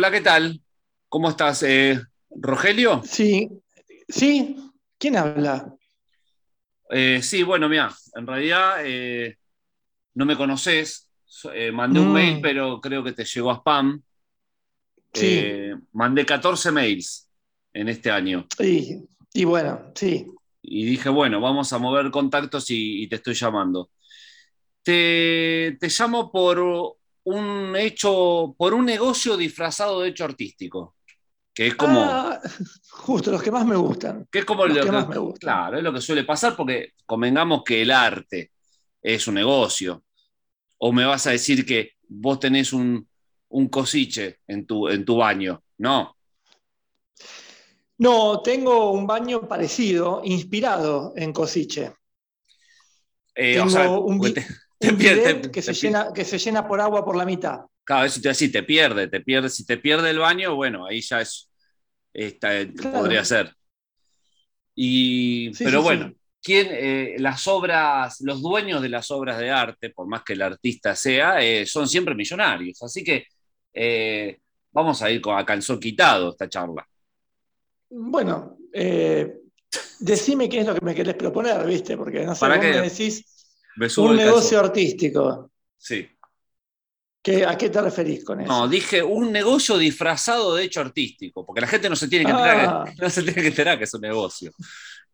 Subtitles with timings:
[0.00, 0.62] Hola, ¿qué tal?
[1.10, 1.62] ¿Cómo estás?
[1.62, 3.12] Eh, ¿Rogelio?
[3.14, 3.62] Sí,
[4.08, 4.56] sí.
[4.98, 5.76] ¿Quién habla?
[6.90, 9.36] Eh, sí, bueno, mira, en realidad eh,
[10.14, 11.08] no me conoces.
[11.72, 14.02] Mandé un mail, Mm, pero creo que te llegó a spam.
[15.12, 15.56] sí,
[15.92, 17.28] mandé 14 mails
[17.72, 20.26] en este año y, y bueno, sí.
[20.62, 23.90] y dije, bueno, vamos a mover contactos y, y te estoy llamando.
[24.82, 26.98] Te, te llamo por
[27.30, 30.96] un hecho, por un negocio disfrazado de hecho artístico,
[31.54, 32.40] que es como, Ah,
[32.90, 34.26] justo, los que más me gustan.
[34.30, 35.38] que es como Los lo que que, más me gustan.
[35.38, 38.52] claro, es lo que suele pasar porque convengamos que el arte
[39.02, 40.04] es un negocio.
[40.78, 43.06] O me vas a decir que vos tenés un,
[43.50, 45.62] un cosiche en tu, en tu baño.
[45.78, 46.16] No.
[47.98, 51.92] No, tengo un baño parecido, inspirado en Cosiche.
[53.34, 54.18] Eh, o Tengo sea, un,
[54.88, 57.60] un bidet te- que se te llena, que se llena por agua por la mitad.
[57.84, 59.48] Cada vez te así, te pierde, te pierde.
[59.50, 61.50] Si te pierde el baño, bueno, ahí ya es,
[62.12, 62.50] está,
[62.92, 63.54] podría Claro, ser.
[64.74, 66.16] Y, sí, pero sí, bueno, sí.
[66.42, 70.42] ¿quién, eh, las obras, los dueños de las obras de arte, por más que el
[70.42, 72.82] artista sea, eh, son siempre millonarios.
[72.82, 73.24] Así que
[73.74, 74.38] eh,
[74.72, 76.86] vamos a ir con, a calzón quitado esta charla.
[77.90, 79.40] Bueno, eh,
[80.00, 81.96] decime qué es lo que me querés proponer, ¿viste?
[81.96, 82.72] Porque no sé, ¿Para vos qué?
[82.72, 83.39] decís Me subo
[83.96, 84.16] un calzón.
[84.16, 85.50] negocio artístico.
[85.78, 86.08] Sí.
[87.22, 88.68] ¿Qué, ¿A qué te referís con No, eso?
[88.68, 92.68] dije un negocio disfrazado de hecho artístico, porque la gente no se tiene que enterar
[92.68, 94.52] Ah, que, no se tiene que, enterar que es un negocio.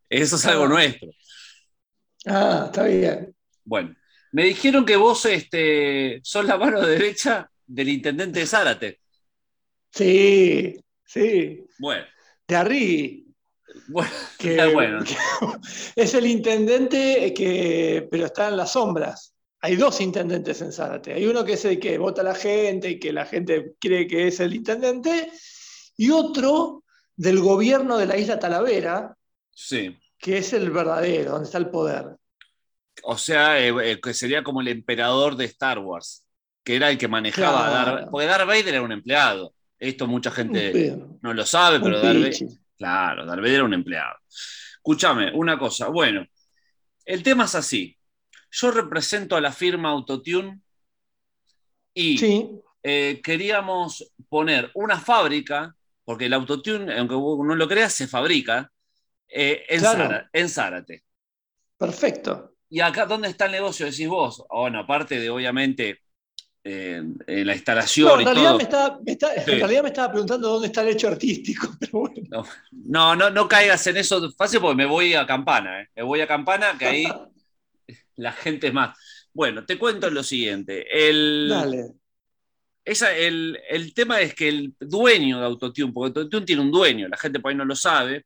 [0.08, 1.08] Eso es algo ah, nuestro.
[2.26, 3.34] ah, está bien.
[3.64, 3.94] Bueno,
[4.32, 9.00] me dijeron que vos este, sos la mano derecha del intendente de Zárate.
[9.90, 11.66] Sí, sí.
[11.78, 12.04] Bueno,
[12.48, 13.25] De Arrigui,
[13.88, 19.34] bueno, que, bueno, que es el intendente que, pero está en las sombras.
[19.60, 21.14] Hay dos intendentes en Zárate.
[21.14, 24.06] Hay uno que es el que vota a la gente y que la gente cree
[24.06, 25.32] que es el intendente,
[25.96, 26.84] y otro
[27.16, 29.16] del gobierno de la isla Talavera,
[29.50, 29.96] sí.
[30.18, 32.16] que es el verdadero, donde está el poder.
[33.02, 36.24] O sea, eh, eh, que sería como el emperador de Star Wars,
[36.62, 39.54] que era el que manejaba a Darth Claro, Porque Darth Vader era un empleado.
[39.78, 42.48] Esto mucha gente no lo sabe, pero Darth Vader.
[42.76, 44.16] Claro, Darth Vader era un empleado.
[44.76, 45.88] Escúchame, una cosa.
[45.88, 46.24] Bueno,
[47.06, 47.96] el tema es así.
[48.52, 50.60] Yo represento a la firma Autotune
[51.94, 58.06] y Sí, eh, queríamos poner una fábrica, porque el Autotune, aunque no lo creas, se
[58.08, 58.70] fabrica
[59.28, 61.04] eh, en, claro, en Zárate.
[61.78, 62.54] perfecto.
[62.68, 63.86] ¿Y acá dónde está el negocio?
[63.86, 64.44] Decís vos.
[64.50, 66.00] Bueno, aparte de obviamente
[66.66, 68.56] eh, eh, la No, instalación en y realidad todo.
[68.56, 72.22] me estaba, me en realidad me estaba preguntando dónde está el hecho artístico, pero bueno.
[72.30, 75.82] No, no, no, no caigas en eso fácil porque me voy a Campana.
[75.82, 75.88] ¿eh?
[75.96, 77.04] Me voy a Campana, que ahí
[78.16, 78.98] la gente es más.
[79.32, 80.86] Bueno, te cuento lo siguiente.
[81.08, 81.92] El, Dale.
[82.84, 87.08] esa, el, el tema es que el dueño de Autotune, porque Autotune tiene un dueño,
[87.08, 88.24] la gente por ahí no lo sabe,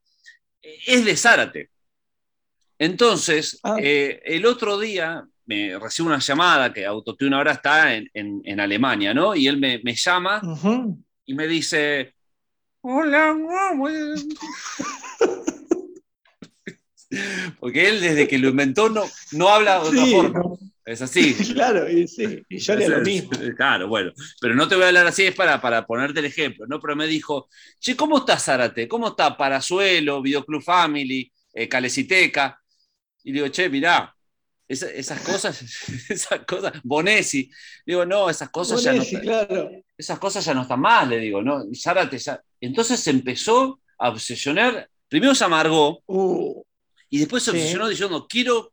[0.62, 1.70] es de Zárate.
[2.78, 8.08] Entonces, Ah, eh, el otro día me recibo una llamada que Autotune ahora está en,
[8.14, 9.34] en- en Alemania, ¿no?
[9.36, 10.98] Y él me, me llama ujú.
[11.26, 12.14] y me dice,
[12.82, 14.14] hola, mamá".
[17.58, 20.42] Porque él desde que lo inventó no, no habla de otra Sí, forma.
[20.84, 21.34] Es así.
[21.54, 23.30] claro, y sí, y yo haría lo mismo.
[23.56, 26.66] Claro, bueno, pero no te voy a hablar así, es para, para ponerte el ejemplo,
[26.66, 26.80] ¿no?
[26.80, 27.48] Pero me dijo,
[27.78, 28.88] che, ¿cómo está Zárate?
[28.88, 32.58] ¿Cómo está Parazuelo, Videoclub Family, eh, Caleciteca?
[33.24, 34.14] Y digo, che, mirá,
[34.70, 35.60] esa- esas cosas,
[36.08, 37.50] esas cosas, Bonesi,
[37.84, 39.70] digo, no, esas cosas ya no, claro.
[39.98, 41.64] esas cosas ya no están más, le digo, ¿no?
[41.74, 42.40] Zárate ya.
[42.60, 46.62] Entonces se empezó a obsesionar, primero se amargó Uh,
[47.10, 48.70] y después se sí, obsesionó diciendo, quiero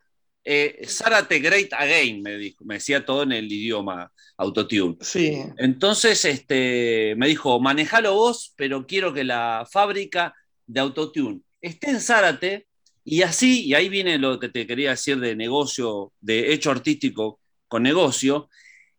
[0.49, 4.95] eh, Zárate Great Again, me, dijo, me decía todo en el idioma autotune.
[5.01, 5.44] sí.
[5.57, 10.33] Entonces este, me dijo, manejalo vos, pero quiero que la fábrica
[10.65, 12.67] de autotune esté en Zárate
[13.09, 17.39] y así, y ahí viene lo que te quería decir de negocio, de hecho artístico
[17.69, 18.50] con negocio,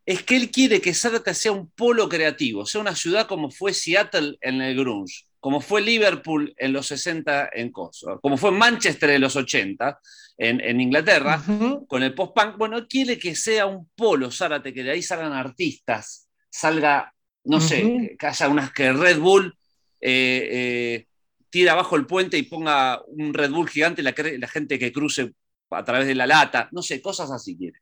[0.03, 3.71] es que él quiere que Zárate sea un polo creativo, sea una ciudad como fue
[3.71, 9.11] Seattle en el grunge, como fue Liverpool en los 60 en Kosovo, como fue Manchester
[9.11, 9.99] en los 80
[10.39, 11.43] en, en Inglaterra,
[11.87, 12.57] con el post-punk.
[12.57, 17.13] Bueno, quiere que sea un polo Zárate, que de ahí salgan artistas, salga,
[17.43, 19.55] no sé, que haya unas que Red Bull
[20.01, 21.08] eh, eh,
[21.49, 24.13] tire abajo el puente y ponga un Red Bull gigante la,
[24.47, 25.33] gente que cruce
[25.71, 27.79] a través de la lata, no sé, cosas así quiere.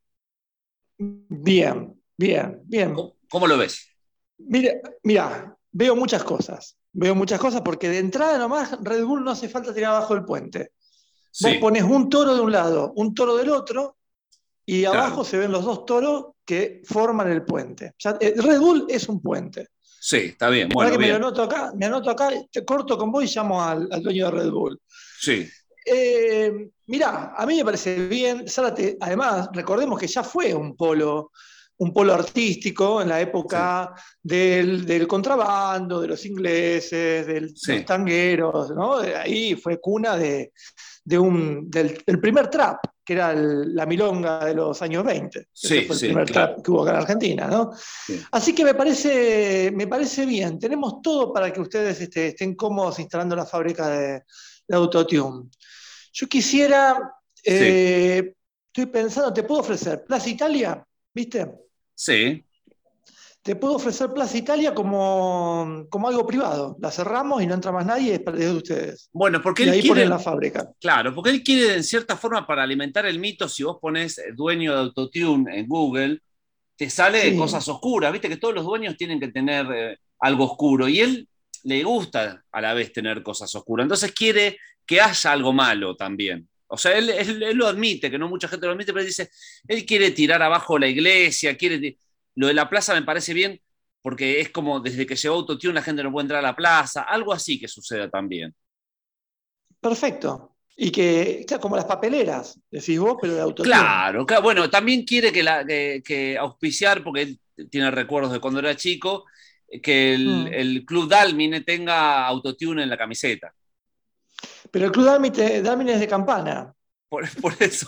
[0.98, 2.94] Bien, bien, bien.
[2.94, 3.88] ¿Cómo, cómo lo ves?
[4.38, 4.74] Mira,
[5.04, 6.78] mira, veo muchas cosas.
[6.94, 10.26] Veo muchas cosas porque de entrada nomás Red Bull no hace falta tirar abajo el
[10.26, 10.72] puente.
[11.40, 13.98] Vos Sí, pones un toro de un lado, un toro del otro,
[14.66, 15.00] y claro.
[15.00, 17.94] abajo se ven los dos toros que forman el puente.
[18.20, 19.70] Eh, Red Bull es un puente.
[20.08, 20.70] Sí, está bien.
[20.70, 21.10] Bueno, que bien.
[21.10, 24.32] me anoto acá, me anoto acá, te corto con vos y llamo al, dueño de
[24.32, 24.80] Red Bull.
[25.20, 25.46] Sí.
[25.86, 28.48] Eh, mirá, a mí me parece bien.
[28.48, 31.34] Zárate, además, recordemos que ya fue un polo,
[31.80, 33.94] un polo artístico en la época
[34.24, 39.00] del, contrabando, de los ingleses, de los tangueros, ¿no?
[39.00, 40.54] Ahí fue cuna de,
[41.16, 45.48] un, del, primer trap, que era la milonga de los años 20.
[45.54, 47.72] Sí, fue el primer trap que hubo acá en Argentina, ¿no?
[48.32, 50.58] Así que me parece, me parece bien.
[50.58, 54.24] Tenemos todo para que ustedes este, estén cómodos instalando la fábrica de,
[54.68, 55.50] de Autotune.
[56.12, 57.14] Yo quisiera,
[57.44, 58.34] eh,
[58.66, 60.84] estoy pensando, ¿te puedo ofrecer Plaza Italia?
[61.14, 61.52] ¿Viste?
[61.94, 62.44] Sí.
[63.48, 66.76] Te puedo ofrecer Plaza Italia como, como algo privado.
[66.82, 69.10] La cerramos y no entra más nadie, es de ustedes.
[69.14, 70.70] Bueno, porque y él ahí quiere, ponen la fábrica.
[70.82, 74.74] Claro, porque él quiere, en cierta forma, para alimentar el mito, si vos pones dueño
[74.74, 76.20] de Autotune en Google,
[76.76, 78.12] te sale cosas oscuras.
[78.12, 80.90] Viste que todos los dueños tienen que tener eh, algo oscuro.
[80.90, 81.30] Y él
[81.64, 83.86] le gusta a la vez tener cosas oscuras.
[83.86, 86.50] Entonces quiere que haya algo malo también.
[86.68, 89.30] O sea, él, lo admite, que no mucha gente lo admite, pero dice,
[89.70, 91.98] él quiere tirar abajo la iglesia, quiere...
[92.38, 93.62] Lo de la plaza me parece bien
[94.02, 97.02] porque es como desde que llegó Autotune la gente no puede entrar a la plaza,
[97.02, 98.56] algo así que suceda también.
[99.82, 100.56] Perfecto.
[100.78, 103.68] Y que, como las papeleras, decís vos, pero de Autotune.
[103.68, 104.44] Claro, claro.
[104.44, 107.40] bueno, también quiere que, la, que, auspiciar, porque él
[107.70, 109.26] tiene recuerdos de cuando era chico,
[109.82, 110.48] que el, mm.
[110.54, 113.54] el Club Dalmine tenga Autotune en la camiseta.
[114.72, 116.74] Pero el Club Dalmine es de campana.
[117.10, 117.26] Por,
[117.60, 117.88] eso.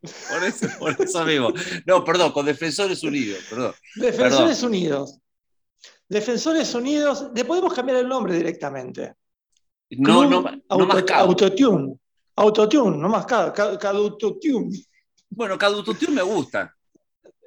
[0.00, 1.52] Por eso, por eso mismo.
[1.86, 3.74] No, perdón, con Defensores Unidos, perdón.
[3.96, 5.18] Defensores Unidos.
[6.08, 9.14] Defensores Unidos, le podemos cambiar el nombre directamente.
[9.90, 11.98] No, no, no más Autotune.
[12.36, 14.84] Autotune, no más Cadutotune.
[15.30, 16.74] Bueno, Cadutotune me gusta.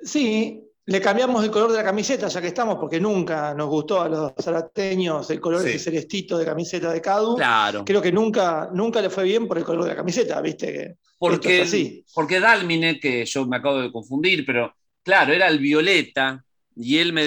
[0.03, 4.01] Sí, le cambiamos el color de la camiseta, ya que estamos, porque nunca nos gustó
[4.01, 7.35] a los zarateños el color ese celestito de camiseta de Cadu.
[7.35, 7.85] Claro.
[7.85, 10.97] Creo que nunca, nunca le fue bien por el color de la camiseta, ¿viste?
[11.17, 12.03] Porque, así.
[12.13, 14.73] porque Dalmine, que yo me acabo de confundir, pero
[15.03, 16.43] claro, era el violeta,
[16.75, 17.25] y él me,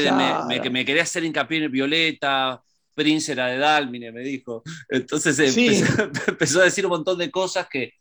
[0.71, 2.61] me, quería hacer hincapié en el violeta,
[2.93, 4.63] Prince era de Dalmine, me dijo.
[4.89, 5.39] Entonces
[6.27, 7.93] empezó, a decir un montón de cosas que,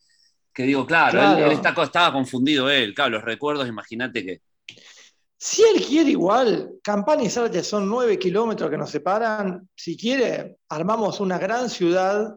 [0.55, 4.41] digo, claro, Él, estaba confundido él, claro, los recuerdos, imagínate que
[5.45, 9.67] si él quiere igual, Campana y Zárate son nueve kilómetros que nos separan.
[9.75, 12.33] Si quiere, armamos una gran ciudad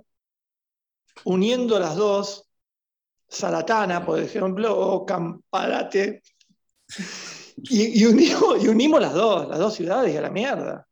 [1.23, 2.51] uniendo las dos,
[3.29, 6.21] Salatana, por ejemplo, o Camparate,
[7.59, 10.85] y, unimos, las dos, las dos ciudades y a la mierda.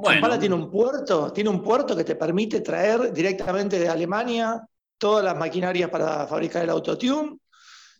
[0.00, 4.64] Campana tiene un puerto, tiene un puerto que te permite traer directamente de Alemania
[4.96, 7.40] todas las maquinarias para fabricar el autotune.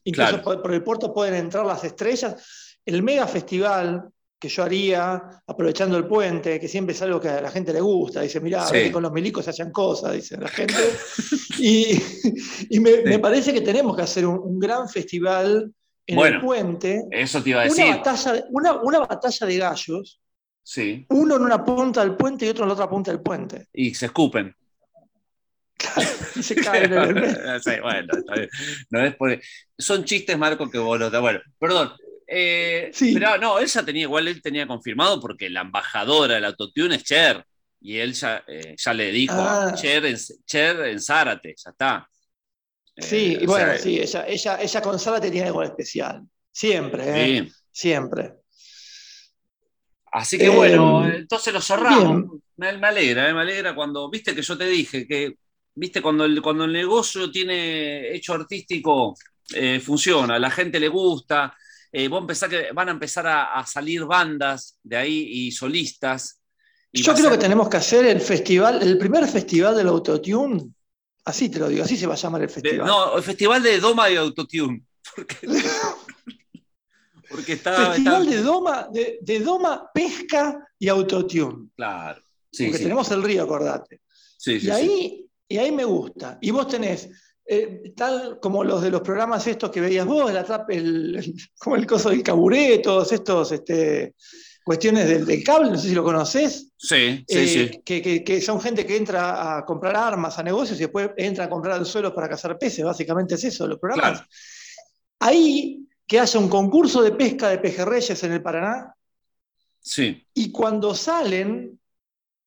[0.05, 4.11] Incluso por el puerto pueden entrar las estrellas el mega festival
[4.41, 7.81] que yo haría aprovechando el puente, que siempre es algo que a la gente le
[7.83, 8.23] gusta.
[8.23, 10.75] Dice, mirá, con los milicos se hacen cosas, dice la gente.
[11.59, 15.71] y, me, parece que tenemos que hacer un, gran festival
[16.07, 17.05] en el puente.
[17.11, 17.85] Eso te iba a decir.
[17.85, 20.21] Una batalla, una, batalla de gallos.
[20.63, 21.05] Sí.
[21.11, 23.69] Uno en una punta del puente y otro en la otra punta del puente.
[23.75, 24.55] Y se escupen.
[26.37, 28.49] y se caen en el sí, bueno, está bien.
[28.89, 29.39] No es por...
[29.77, 31.11] Son chistes, Marco, que vos lo...
[31.21, 31.93] Bueno, perdón,
[32.33, 36.95] eh, pero no, él ya tenía, igual él tenía confirmado porque la embajadora del autotune
[36.95, 37.45] es Cher.
[37.81, 39.75] Y él ya, eh, ya le dijo ah.
[39.75, 42.09] Cher, en, Cher en Zárate, ya está.
[42.97, 46.23] Sí, y eh, bueno, sí, ella, ella, ella con Zárate tiene algo especial.
[46.53, 48.35] Siempre, Siempre.
[50.13, 52.41] Así que bueno, entonces lo cerramos.
[52.57, 55.37] Me, alegra, me alegra cuando, viste que yo te dije que,
[55.75, 59.17] viste, cuando el, cuando el negocio tiene hecho artístico,
[59.81, 61.57] funciona, la gente le gusta,
[61.93, 62.09] eh,
[62.49, 66.41] que van a empezar a, salir bandas de ahí y solistas.
[66.93, 70.71] Yo creo que tenemos que hacer el festival, el primer festival del autotune.
[71.25, 72.87] Así te lo digo, así se va a llamar el festival.
[72.87, 74.83] no, el festival de Doma y Autotune.
[77.31, 81.69] Porque, está, festival De, Doma, de, Doma, Pesca y Autotune.
[81.77, 82.23] Claro.
[82.51, 84.01] porque tenemos el río, acordate.
[84.37, 86.39] Sí, y, ahí, y ahí me gusta.
[86.41, 87.11] Y vos tenés
[87.53, 90.31] eh, tal como los de los programas estos que veías vos,
[90.69, 94.15] el, como el coso del caburé, todos estos este,
[94.63, 96.71] cuestiones del, cable, no sé si lo conoces.
[96.77, 97.83] Sí, sí, sí.
[97.85, 101.51] Eh, que, son gente que entra a comprar armas a negocios y después entra a
[101.51, 104.23] comprar suelos para cazar peces, básicamente es eso, los programas.
[105.19, 108.95] Ahí que haya un concurso de pesca de pejerreyes en el Paraná.
[109.81, 110.25] Sí.
[110.35, 111.80] Y cuando salen,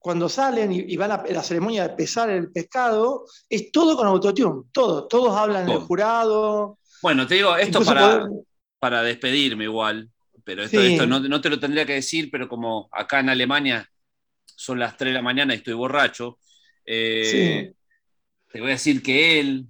[0.03, 4.63] cuando salen y, van a la ceremonia de pesar el pescado, es todo con autotune,
[4.73, 6.77] todo, todos hablan en el jurado.
[7.01, 8.27] Bueno, te digo, esto para,
[8.79, 10.09] para despedirme igual,
[10.43, 13.89] pero esto, no, te lo tendría que decir, pero como acá en Alemania
[14.43, 16.37] son las 3 de la mañana y estoy borracho,
[16.85, 17.71] eh,
[18.51, 19.67] te voy a decir que él,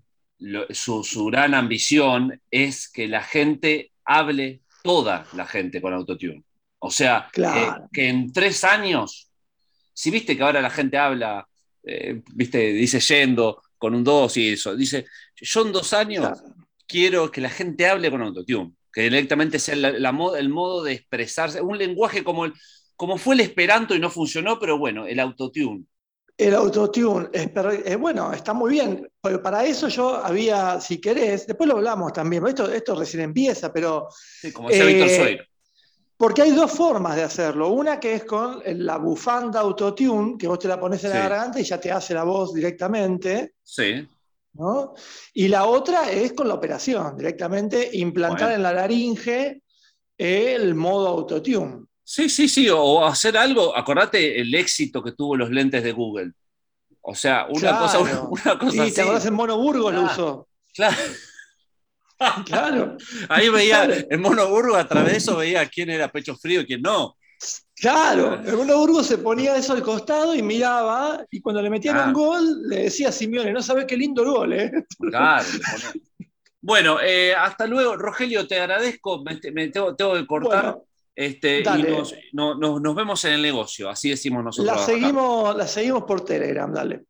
[0.72, 6.44] su, gran ambición es que la gente hable, toda la gente con autotune.
[6.80, 7.30] O sea,
[7.94, 9.30] que en tres años,
[9.94, 11.48] si viste que ahora la gente habla,
[11.84, 16.42] eh, viste, dice yendo con un 2 y eso, dice, yo en dos años
[16.88, 21.78] quiero que la gente hable con autotune, que directamente sea el modo de expresarse, un
[21.78, 22.54] lenguaje como, el,
[22.96, 25.86] como fue el esperanto y no funcionó, pero bueno, el autotune.
[26.36, 31.68] El autotune, es, bueno, está muy bien, pero para eso yo había, si querés, después
[31.68, 34.08] lo hablamos también, esto, esto recién empieza, pero...
[34.12, 35.40] Sí, como decía Víctor eh, Soy.
[36.18, 37.70] Porque hay dos formas de hacerlo.
[37.70, 41.60] Una que es con la bufanda autotune, que vos te la pones en la garganta
[41.60, 43.56] y ya te hace la voz directamente.
[43.64, 44.08] Sí.
[44.54, 44.94] ¿no?
[45.34, 49.64] Y la otra es con la operación, directamente implantar en la laringe
[50.18, 51.86] el modo autotune.
[52.04, 56.34] Sí, sí, sí, o hacer algo, acordate el éxito que tuvo los lentes de Google.
[57.02, 60.48] O sea, una cosa, una, cosa sí, te acordás en Mono Burgos lo usó.
[60.74, 60.98] Claro.
[62.46, 62.98] claro.
[63.30, 66.66] Ahí veía, en Mono Burgos a través de eso veía quién era pecho frío y
[66.66, 67.16] quién no.
[67.76, 72.08] Claro, en Mono Burgos se ponía eso al costado y miraba, y cuando le metían
[72.08, 74.72] un gol, le decía a Simeone, no sabes qué lindo el gol, ¿eh?
[75.12, 75.46] Claro.
[76.62, 77.98] bueno, eh, hasta luego.
[77.98, 79.38] Rogelio, te agradezco, me,
[79.70, 80.80] tengo, que cortar.
[81.16, 84.76] Este, y nos, vemos en el negocio, así decimos nosotros.
[84.76, 87.04] La seguimos, la seguimos por Telegram, dale.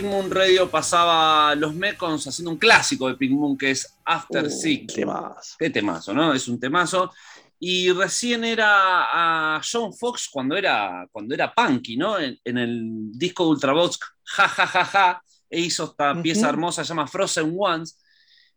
[0.00, 4.46] Pink Moon Radio pasaba los Mekons haciendo un clásico de Pink Moon que es After
[4.46, 4.94] Uh, Six.
[4.94, 5.56] temazo.
[5.58, 6.32] Qué temazo, ¿no?
[6.32, 7.10] Es un temazo.
[7.58, 12.18] Y recién era a John Fox cuando era, cuando era punky, ¿no?
[12.18, 16.22] En, en el disco de Ultravox, ja, ja, ja, ja, e hizo esta Ujú.
[16.22, 18.02] pieza hermosa, se llama Frozen Ones,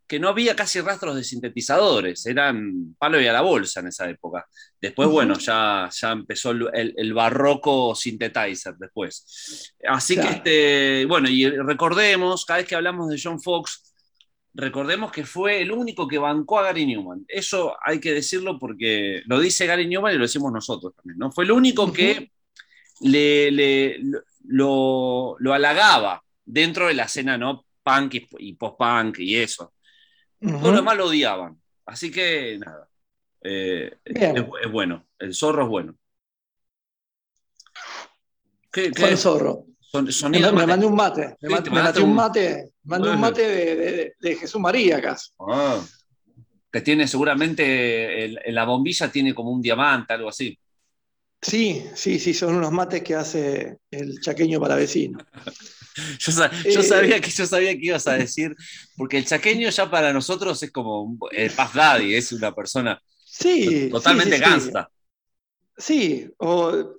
[0.07, 4.09] que no había casi rastros de sintetizadores, eran palo y a la bolsa en esa
[4.09, 4.45] época.
[4.83, 9.73] Después, bueno, ya, ya empezó el, el- barroco synthesizer después.
[9.87, 10.29] Así Claro.
[10.29, 13.93] que, este, bueno, y recordemos, cada vez que hablamos de John Fox,
[14.53, 17.23] recordemos que fue el único que bancó a Gary Newman.
[17.29, 21.31] Eso hay que decirlo porque lo dice Gary Newman y lo decimos nosotros también, ¿no?
[21.31, 22.29] Fue el único que
[22.99, 23.99] le, le-
[24.45, 27.65] lo, lo halagaba dentro de la escena, ¿no?
[27.83, 29.73] Punk y, y post-punk y eso.
[30.41, 30.51] Ujú.
[30.59, 31.57] Todos los demás lo odiaban.
[31.85, 32.89] Así que, nada.
[33.43, 35.05] Eh, es, bueno.
[35.19, 35.95] El zorro es bueno.
[38.71, 39.01] ¿Qué, qué?
[39.01, 39.65] Fue el zorro.
[39.79, 41.37] Son- Me, sonido me mandé un mate.
[41.41, 42.71] Me, Sí, me mandé un mate.
[42.83, 45.15] Mandé un mate de, de- de Jesús María acá.
[45.39, 45.79] Ah,
[46.71, 50.57] que tiene seguramente el- la bombilla tiene como un diamante, algo así.
[51.41, 55.19] Sí, sí, sí, son unos mates que hace el chaqueño para vecino.
[56.19, 56.31] Yo,
[56.63, 58.55] Eh, sabía que yo sabía que ibas a decir,
[58.97, 62.99] porque el chaqueño ya para nosotros es como el Puff Daddy, es una persona
[63.35, 63.89] Sí.
[63.89, 64.49] totalmente sí, sí, sí.
[64.51, 64.89] gangsta.
[65.75, 66.95] Sí, o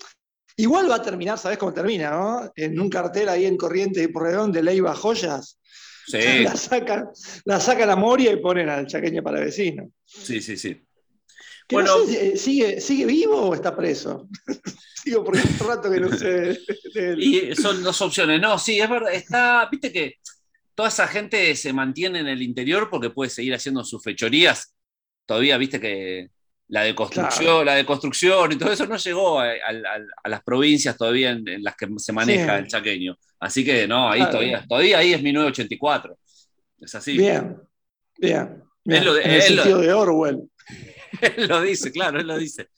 [0.57, 2.53] Igual va a terminar, ¿sabés cómo termina, no?
[2.55, 5.59] En un cartel ahí en Corrientes y Porredón de Leiva Joyas.
[6.07, 7.09] Sí, La sacan,
[7.45, 9.91] la sacan a Moria y ponen al chaqueño para vecino.
[10.05, 10.81] sí, sí, sí.
[11.67, 11.99] Que Bueno.
[11.99, 14.29] no sé si, ¿sigue, ¿Sigue vivo o está preso?
[15.05, 16.59] Digo, porque hace rato que no sé.
[17.19, 18.41] Y son dos opciones.
[18.41, 19.13] No, sí, es verdad.
[19.13, 20.15] Está, viste que
[20.75, 24.74] toda esa gente se mantiene en el interior porque puede seguir haciendo sus fechorías.
[25.27, 26.29] Todavía, viste que
[26.69, 30.29] la de construcción, la de construcción y todo eso no llegó a, a- a- a
[30.29, 32.63] las provincias todavía en, en las que se maneja Sí.
[32.63, 33.17] el chaqueño.
[33.41, 34.33] Así que no, ahí Claro.
[34.33, 36.19] todavía, todavía ahí es 1984.
[36.81, 37.17] Es así.
[37.17, 37.57] Bien,
[38.19, 38.63] bien.
[38.85, 38.99] bien.
[38.99, 40.39] Es lo el es lo- sentido de Orwell.
[41.21, 42.69] Él lo dice, claro, él lo dice.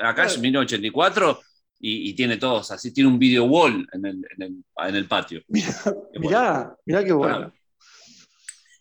[0.00, 0.42] Acá es Claro.
[0.42, 1.40] 1984
[1.80, 5.06] y, y tiene todos, así tiene un video wall en el, en el- en el
[5.06, 5.40] patio.
[5.48, 6.02] Mirá, bueno.
[6.20, 7.52] mirá, mirá qué bueno.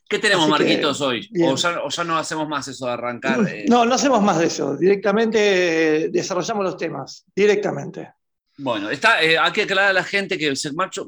[0.08, 1.30] ¿Qué tenemos, Así que, Marquitos, hoy?
[1.44, 3.48] O ya, o ya no hacemos más eso de arrancar.
[3.50, 4.78] eh, No, no hacemos más de eso.
[4.78, 7.26] Directamente eh, desarrollamos los temas.
[7.36, 8.14] Directamente.
[8.58, 10.54] Bueno, está, eh, hay que aclarar a la gente que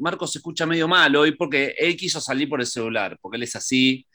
[0.02, 3.44] Marcos se escucha medio mal hoy porque él quiso salir por el celular, porque él
[3.44, 4.06] es así.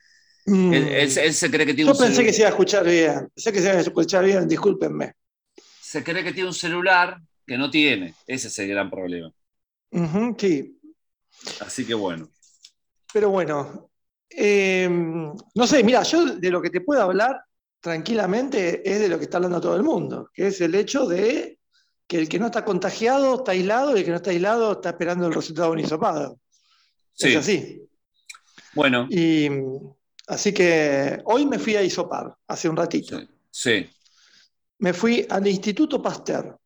[0.46, 0.72] Mm.
[0.74, 2.48] Él, él se- él se cree que tiene Yo un pensé celu- que se iba
[2.48, 3.28] a escuchar bien.
[3.34, 5.12] Pensé que se iba a escuchar bien, discúlpenme.
[5.80, 8.14] se cree que tiene un celular que no tiene.
[8.26, 9.30] Ese es el gran problema.
[10.38, 10.80] Sí,
[11.60, 12.28] Así que bueno.
[13.12, 13.88] pero bueno.
[14.36, 17.42] Eh, no sé, mira, yo de lo que te puedo hablar
[17.80, 21.58] tranquilamente es de lo que está hablando todo el mundo, que es el hecho de
[22.06, 24.90] que el que no está contagiado está aislado y el que no está aislado está
[24.90, 26.38] esperando el resultado de un hisopado.
[27.12, 27.28] Sí.
[27.30, 27.82] Es así.
[28.74, 29.48] Bueno, Y
[30.28, 33.18] así que hoy me fui a hisopar, hace un ratito.
[33.18, 33.28] sí.
[33.50, 33.90] sí.
[34.78, 36.56] Me fui al Instituto Pasteur,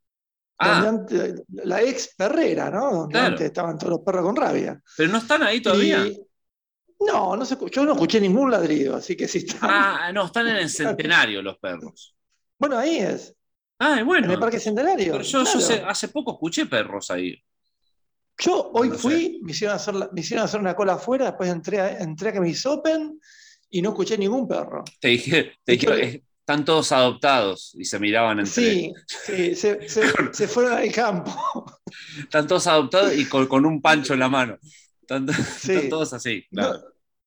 [0.59, 0.89] Ah, donde
[1.21, 2.91] antes- la ex perrera, ¿no?
[2.93, 3.27] Donde Claro.
[3.27, 4.81] antes estaban todos los perros con rabia.
[4.97, 6.07] pero no están ahí todavía.
[6.07, 6.26] Y-
[7.01, 9.59] no, no se, yo no escuché ningún ladrido, así que sí está.
[9.63, 12.15] Ah, no, están en el centenario los perros.
[12.59, 13.35] Bueno, ahí es,
[13.79, 14.27] Ah, bueno.
[14.27, 15.13] en el Parque Centenario.
[15.13, 15.59] Pero yo, claro.
[15.59, 17.37] hace, hace poco escuché perros ahí.
[18.39, 19.01] Yo hoy No sé.
[19.01, 22.31] fui, me hicieron, hacer la- me hicieron hacer una cola afuera, después entré a, entré
[22.31, 23.19] a que me hisopen
[23.71, 24.85] y no escuché ningún perro.
[25.01, 28.53] Te dije, te dije, están todos adoptados y se miraban entre.
[28.55, 31.35] Sí, sí, se, se- se fueron al campo.
[32.19, 34.59] Están todos adoptados y con, con un pancho en la mano.
[35.27, 35.73] Están, Sí.
[35.73, 36.79] están todos así, claro.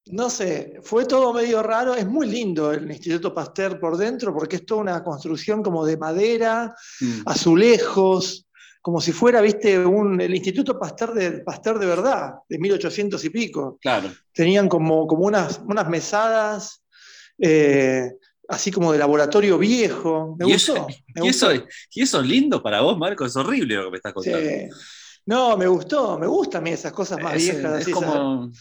[0.07, 1.93] No, no sé, fue todo medio raro.
[1.95, 5.97] Es muy lindo el Instituto Pasteur por dentro porque es toda una construcción como de
[5.97, 7.21] madera, Mm.
[7.25, 8.47] azulejos,
[8.81, 13.29] como si fuera, viste, un, el Instituto Pasteur de, Pasteur de verdad, de 1800 y
[13.29, 13.77] pico.
[13.81, 14.09] Claro.
[14.33, 16.81] Tenían como, como unas, unas mesadas,
[17.37, 18.09] eh,
[18.47, 20.35] así como de laboratorio viejo.
[20.39, 20.73] Me ¿Y gustó.
[20.75, 21.51] eso, me y, eso,
[21.91, 24.31] y eso es lindo para vos, Marco, es horrible lo que me estás Sí.
[25.29, 27.99] No, me gustó, me gustan a mí esas cosas más Es- viejas, es así, esa-
[27.99, 28.51] como.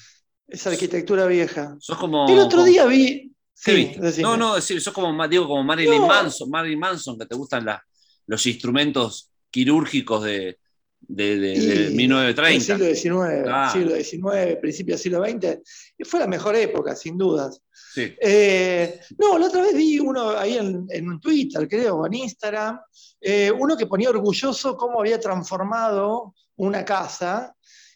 [0.47, 1.77] esa, arquitectura vieja.
[1.81, 2.29] Sos como.
[2.29, 3.33] El otro día vi.
[3.65, 4.21] ¿Qué Sí.
[4.23, 6.07] No, no, decir, sos como, digo, como Marilyn No.
[6.07, 7.83] Manson, Marilyn Manson, que te gustan la-
[8.27, 10.59] los instrumentos quirúrgicos de,
[11.01, 12.75] de, de- de Y 1930.
[12.75, 15.59] El siglo XIX, siglo XIX, principio del siglo XX.
[16.07, 17.63] Fue la mejor época, sin dudas.
[17.95, 18.13] Sí.
[18.21, 22.79] Eh, no, la otra vez vi uno ahí en, en Twitter, creo, o en Instagram,
[23.23, 27.55] eh, uno que ponía orgulloso cómo había transformado una casa.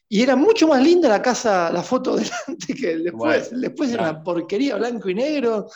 [0.09, 3.51] Y era mucho más linda la casa, la foto delante que el después.
[3.51, 4.12] Bueno, después era claro.
[4.14, 5.70] una porquería blanco y negro,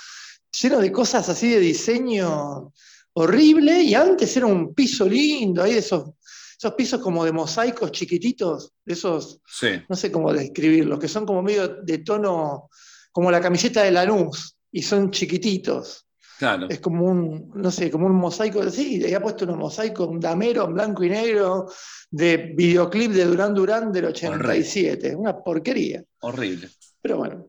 [0.61, 2.73] lleno de cosas así de diseño
[3.15, 3.83] horrible.
[3.83, 6.11] Y antes era un piso lindo, ahí de esos,
[6.59, 9.69] esos pisos como de mosaicos chiquititos, de esos Sí.
[9.89, 12.69] no sé cómo describirlos, que son como medio de tono,
[13.13, 16.06] como la camiseta de Lanús, y son chiquititos.
[16.39, 16.67] Claro.
[16.69, 20.21] Es como un, no sé, como un mosaico, sí, y ha puesto un mosaico, un
[20.21, 21.67] damero en blanco y negro
[22.11, 25.17] de videoclip de Durán Durán del 87.
[25.17, 26.03] Una porquería.
[26.21, 26.69] Horrible.
[27.01, 27.47] Pero bueno.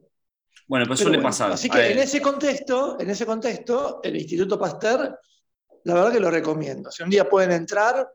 [0.68, 1.30] Bueno, pues suele bueno.
[1.30, 1.52] pasar.
[1.52, 5.18] Así que en ese contexto, en ese contexto, el Instituto Pasteur,
[5.84, 6.92] la verdad que lo recomiendo.
[6.92, 8.10] Si un día pueden entrar,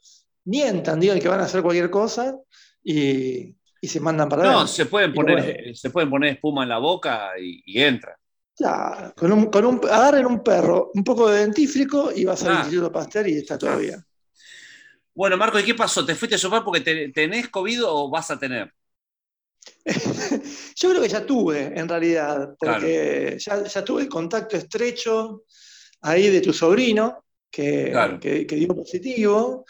[0.44, 2.36] mientan, digan que van a hacer cualquier cosa
[2.84, 5.48] y, y se mandan para No, se pueden, Y poner, bueno.
[5.70, 8.18] eh, se pueden poner espuma en la boca y, y entra.
[8.56, 12.52] Claro, con un, con un, agarren un perro, un poco de dentífrico y vas al
[12.56, 12.60] Ah.
[12.60, 14.04] Instituto Pasteur y está todo bien.
[15.14, 16.04] Bueno, Marco, ¿y qué pasó?
[16.04, 18.72] ¿Te fuiste a sopar porque te- tenés COVID o vas a tener?
[20.76, 25.44] Yo creo que ya tuve, en realidad, porque ya, ya tuve el contacto estrecho
[26.02, 28.18] ahí de tu sobrino, que, Claro.
[28.20, 29.64] que- que dio positivo.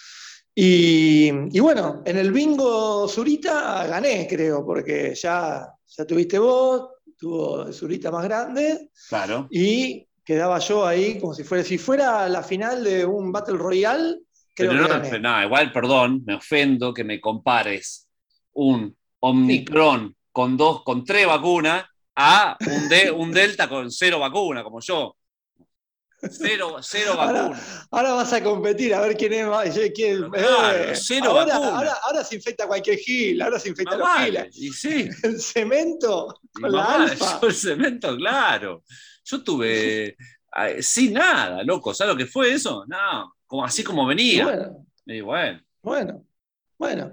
[0.55, 6.89] Y, y bueno, en el bingo Zurita gané, creo, porque ya, ya tuviste vos,
[7.23, 9.47] tuvo Zurita más grande, Claro.
[9.49, 14.19] y quedaba yo ahí como si fuera, si fuera la final de un Battle Royale,
[14.55, 15.21] creo Pero que no, gané.
[15.21, 18.09] nada, igual, perdón, me ofendo que me compares
[18.55, 21.85] un Omicron con dos, con tres vacunas
[22.17, 25.15] a un, de- un Delta con cero vacuna, como yo.
[26.31, 27.87] Cero, cero Ahora, vacuna.
[27.91, 29.69] ahora vas a competir a ver quién es más.
[29.95, 31.77] quién- Claro, eh, cero ahora, vacuna.
[31.79, 34.57] ahora, ahora se infecta cualquier gil, ahora se infecta Más los.
[34.57, 37.41] Y sí, El cemento con la mamá, alfa.
[37.41, 38.85] yo el cemento, claro.
[39.25, 40.17] Yo tuve
[40.81, 41.93] sin nada, loco.
[41.95, 42.85] ¿Sabes lo que fue eso?
[42.87, 44.45] No, como, así como venía.
[44.45, 46.25] bueno, Y bueno, bueno,
[46.79, 47.13] bueno.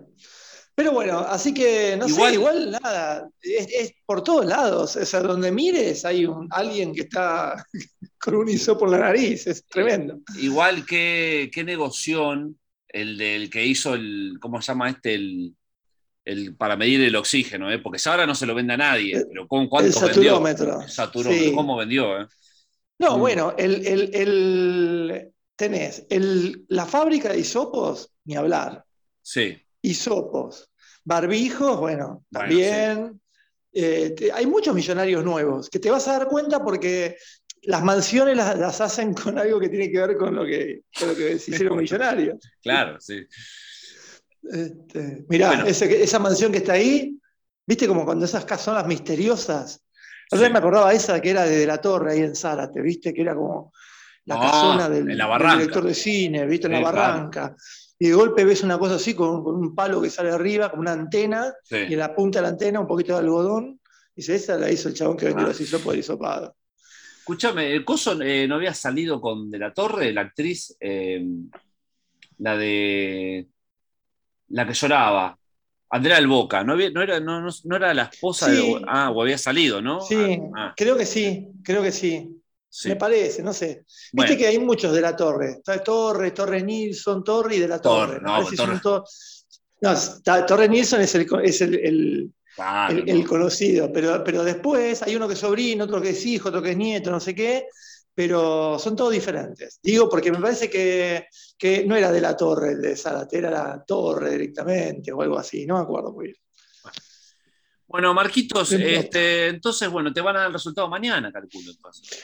[0.75, 5.05] Pero bueno, así que no Igual- sé, igual nada, es, es por todos lados, o
[5.05, 7.65] sea, donde mires hay un, alguien que está
[8.19, 10.19] con un hisopo en la nariz, es tremendo.
[10.39, 15.13] igual que qué negoción el del que hizo el, ¿cómo se llama este?
[15.15, 15.55] El,
[16.25, 17.79] el para medir el oxígeno, ¿eh?
[17.79, 20.13] porque ahora no se lo vende a nadie, El- pero ¿con El cuánto vendió?
[20.33, 20.81] saturómetro.
[20.81, 21.55] El saturómetro, Sí.
[21.55, 22.21] ¿cómo vendió?
[22.21, 22.27] eh?
[22.99, 23.19] No, Mm.
[23.19, 28.83] bueno, el, el- el- tenés el- la fábrica de hisopos, ni hablar.
[29.21, 30.69] Sí, Hisopos.
[31.05, 33.21] Barbijos, bueno, Bueno, también.
[33.71, 37.17] Eh, te- hay muchos millonarios nuevos que te vas a dar cuenta porque
[37.69, 41.09] las mansiones las, las hacen con algo que tiene que ver con lo que, con
[41.09, 42.37] lo que se hicieron millonarios.
[42.63, 43.25] claro, sí.
[44.43, 45.65] Este, mirá, Bueno.
[45.65, 47.17] ese- esa mansión que está ahí,
[47.67, 49.81] viste como cuando esas casas son las misteriosas.
[50.31, 50.53] Otra Sí.
[50.53, 53.35] me acordaba esa que era de, De la Torre ahí en Zárate, viste, que era
[53.35, 53.71] como
[54.25, 56.97] la Ah, casona del, la del director de cine, viste, en Sí, la claro.
[57.13, 57.55] barranca.
[57.99, 60.81] Y de golpe ves una cosa así con, con un palo que sale arriba, como
[60.81, 61.77] una antena, sí.
[61.89, 63.79] y en la punta de la antena un poquito de algodón.
[64.15, 65.49] Y dice, esa la hizo el chabón que vendió Ah.
[65.49, 66.55] los hisopos del hisopado.
[67.29, 71.23] Escúchame, ¿el Coso eh, no había salido con De la Torre, la actriz, eh,
[72.39, 73.47] la de.
[74.47, 75.37] la que lloraba?
[75.91, 78.55] Andrea del Boca, ¿no, había- no, era, no, no- no era la esposa Sí.
[78.73, 78.81] de.
[78.87, 80.01] Ah, o había salido, ¿no?
[80.01, 80.15] Sí,
[80.55, 82.35] Ah, ah, creo que sí, creo que sí.
[82.67, 82.89] sí.
[82.89, 83.85] Me parece, no sé.
[84.11, 85.51] Viste que hay muchos de la Torre.
[85.51, 88.21] Está Torre, Torre Nilsson, Torre y de la Torre, Torre.
[88.71, 90.45] no, Torre.
[90.47, 93.13] Torre Nilsson es el, es el, el- Claro, el- no.
[93.13, 96.61] el conocido, pero, pero después hay uno que es sobrino, otro que es hijo, otro
[96.61, 97.67] que es nieto, no sé qué,
[98.13, 99.79] pero son todos diferentes.
[99.81, 103.49] Digo porque me parece que, que no era de la Torre el de Zárate, era
[103.49, 106.35] la Torre directamente o algo así, no me acuerdo muy bien.
[107.87, 111.71] Bueno, Marquitos, este, entonces, bueno, te van a dar el resultado mañana, calculo.
[111.71, 112.21] Entonces.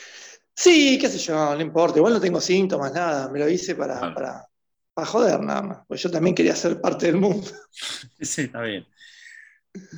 [0.54, 3.98] Sí, qué sé yo, no importa, igual no tengo síntomas, nada, me lo hice para,
[3.98, 4.14] Claro.
[4.14, 4.46] para,
[4.94, 7.46] para joder nada más, pues yo también quería ser parte del mundo.
[8.20, 8.86] Sí, está bien.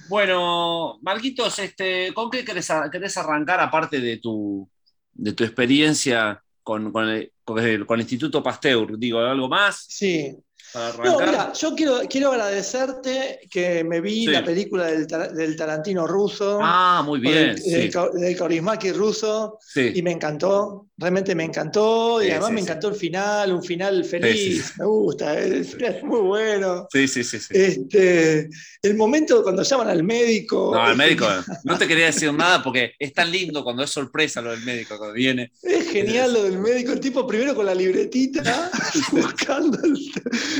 [0.08, 4.68] Bueno, Marquitos, este, ¿con qué querés, arrancar aparte de tu,
[5.12, 8.98] de tu experiencia con, con el, con con el Instituto Pasteur?
[8.98, 10.36] Digo, ¿algo más Sí,
[10.78, 14.30] para No, mira, yo quiero, quiero agradecerte que me vi Sí.
[14.32, 19.92] la película del, del Tarantino ruso, ah, muy bien, del, sí, del, del ruso, sí.
[19.94, 24.72] y me encantó, realmente me encantó, y además me encantó el final, un final feliz,
[24.78, 26.86] me gusta, el final es muy bueno.
[26.92, 27.46] Sí, sí, sí, sí.
[27.54, 28.48] Este,
[28.82, 30.72] el momento cuando llaman al médico.
[30.74, 31.26] No, es médico,
[31.64, 34.96] no te quería decir nada porque es tan lindo cuando es sorpresa lo del médico,
[34.98, 35.52] cuando viene.
[35.62, 38.70] Es genial lo del médico, el tipo primero con la libretita
[39.12, 39.98] buscando el-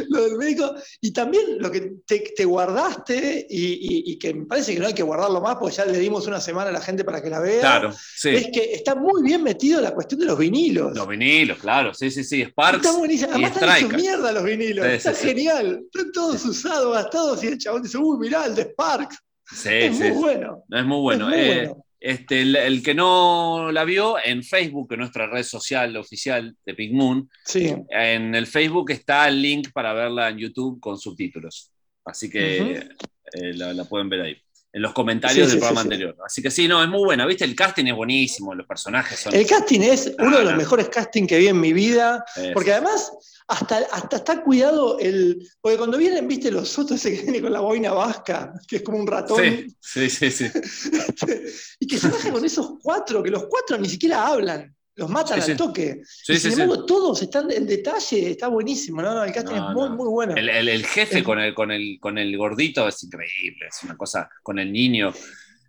[0.10, 4.46] lo del médico y también lo que te, te guardaste y, y- y que me
[4.46, 6.80] parece que no hay que guardarlo más porque ya le dimos una semana a la
[6.80, 7.60] gente para que la vea.
[7.60, 8.30] Claro, sí.
[8.30, 10.94] Es que está muy bien metido la cuestión de los vinilos.
[10.96, 12.42] Los vinilos, claro, sí, sí, sí.
[12.44, 12.84] Sparks.
[12.84, 13.30] Está buenísimo.
[13.32, 14.86] Además están hechos mierda los vinilos.
[14.86, 15.28] Sí, está sí.
[15.28, 15.82] genial.
[15.92, 19.18] Están todos usados, gastados y el chabón dice, uy, mirá, el de Sparks.
[19.50, 20.02] Sí, es sí.
[20.04, 20.64] muy bueno.
[20.70, 21.30] Es muy bueno.
[21.30, 21.84] Es muy Eh, bueno.
[22.00, 26.74] Este, el, el que no la vio en Facebook, en nuestra red social oficial de
[26.74, 27.74] Pink Moon, Sí.
[27.90, 31.72] en el Facebook está el link para verla en YouTube con subtítulos.
[32.04, 32.88] Así que
[33.32, 34.36] eh, la, la pueden ver ahí.
[34.78, 36.16] En los comentarios Sí, del sí, programa sí, anterior.
[36.24, 37.26] Así que sí, no, es muy buena.
[37.26, 37.44] ¿Viste?
[37.44, 39.34] El casting es buenísimo, los personajes son.
[39.34, 42.24] El casting es uno de los mejores castings que vi en mi vida.
[42.36, 43.10] es- Porque además,
[43.48, 45.44] hasta, hasta está cuidado el.
[45.60, 48.82] Porque cuando vienen, viste, los otros ese que viene con la boina vasca, que es
[48.82, 49.42] como un ratón,
[49.80, 50.46] sí, sí, sí, sí.
[51.80, 55.40] y que se baja con esos cuatro, que los cuatro ni siquiera hablan, los matan
[55.40, 56.02] Sí, al toque.
[56.04, 59.24] Sí, y sin embargo, todos están en detalle, está buenísimo, ¿no?
[59.24, 59.96] el casting No, es muy, no.
[59.96, 60.34] muy bueno.
[60.36, 63.96] El, el- el jefe con el, con, el, con el gordito es increíble, es una
[63.96, 65.14] cosa, con el niño,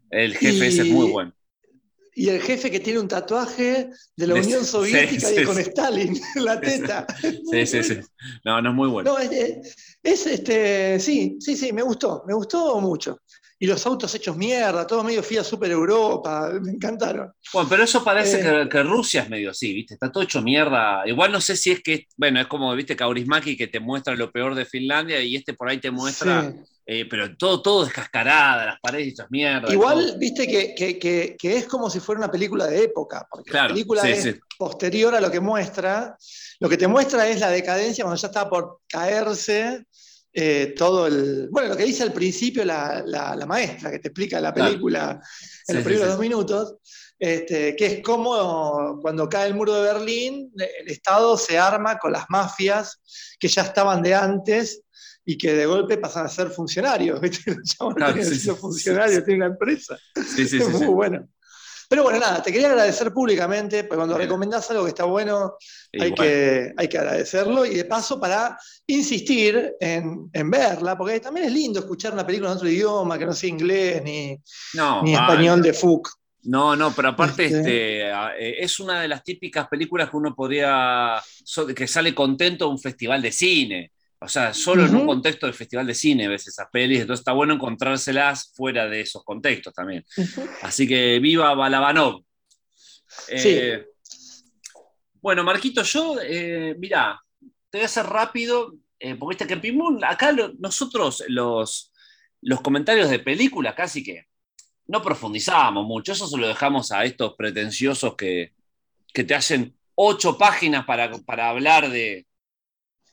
[0.10, 1.34] el jefe Y- ese es muy bueno.
[2.16, 5.58] Y el jefe que tiene un tatuaje de la Unión Soviética y con.
[5.58, 7.08] Stalin en la teta.
[7.22, 7.98] Sí, sí, sí.
[8.44, 9.12] No, no es muy bueno.
[9.14, 13.22] No, es, es- es, este, sí, sí, sí, me gustó, me gustó mucho.
[13.62, 17.32] Y los autos hechos mierda, todo medio Fiat Super Europa, me encantaron.
[17.52, 18.64] Bueno, pero eso parece Eh.
[18.64, 19.96] que, que Rusia es medio así, ¿viste?
[19.96, 21.04] Está todo hecho mierda.
[21.06, 22.96] Igual no sé si es que, bueno, es como, ¿viste?
[22.96, 26.58] Kaurismäki que te muestra lo peor de Finlandia y este por ahí te muestra, Sí.
[26.86, 29.72] eh, pero todo, todo descascarada, las paredes hechas mierda.
[29.74, 33.52] Igual, viste que, que- que- que es como si fuera una película de época, porque
[33.52, 34.36] Claro, la película sí, es sí.
[34.58, 36.16] posterior a lo que muestra.
[36.62, 39.86] Lo que te muestra es la decadencia cuando ya está por caerse
[40.42, 41.50] eh, todo el.
[41.52, 44.70] Bueno, lo que dice al principio la, la- la maestra, que te explica la Claro.
[44.72, 46.12] película Sí, en los sí, primeros sí.
[46.12, 46.76] dos minutos,
[47.20, 52.12] este, que es como cuando cae el muro de Berlín, el Estado se arma con
[52.14, 53.02] las mafias
[53.38, 54.82] que ya estaban de antes
[55.26, 57.20] y que de golpe pasan a ser funcionarios.
[57.22, 57.54] ¿viste?
[57.56, 58.22] Los Claro,
[58.58, 59.98] funcionarios, tienen una empresa.
[60.36, 61.28] Sí, sí, es muy bueno.
[61.90, 65.56] Pero bueno, nada, te quería agradecer públicamente, porque cuando recomendás algo que está bueno,
[65.92, 71.20] hay, bueno, que, hay que agradecerlo y de paso para insistir en, en verla, porque
[71.20, 74.38] también es lindo escuchar una película en otro idioma que no sea inglés ni,
[74.76, 75.26] no, ni vale.
[75.34, 76.10] español de Fuc.
[76.44, 80.18] No, no, pero aparte Este- este, a- eh, es una de las típicas películas que
[80.18, 81.22] uno podría,
[81.76, 83.92] que sale contento de un festival de cine.
[84.22, 87.32] O sea, solo en un contexto de festival de cine ves esas pelis, entonces está
[87.32, 90.06] bueno encontrárselas fuera de esos contextos también.
[90.62, 92.22] Así que viva Balabanov.
[93.28, 93.86] Eh,
[95.22, 97.20] Bueno, Marquito, yo, eh, mira,
[97.70, 101.92] te voy a hacer rápido, eh, porque viste que Pimún, acá lo- nosotros los,
[102.42, 104.28] los comentarios de película casi que
[104.88, 108.54] no profundizamos mucho, eso se lo dejamos a estos pretenciosos que,
[109.14, 112.26] que te hacen ocho páginas para, para hablar de,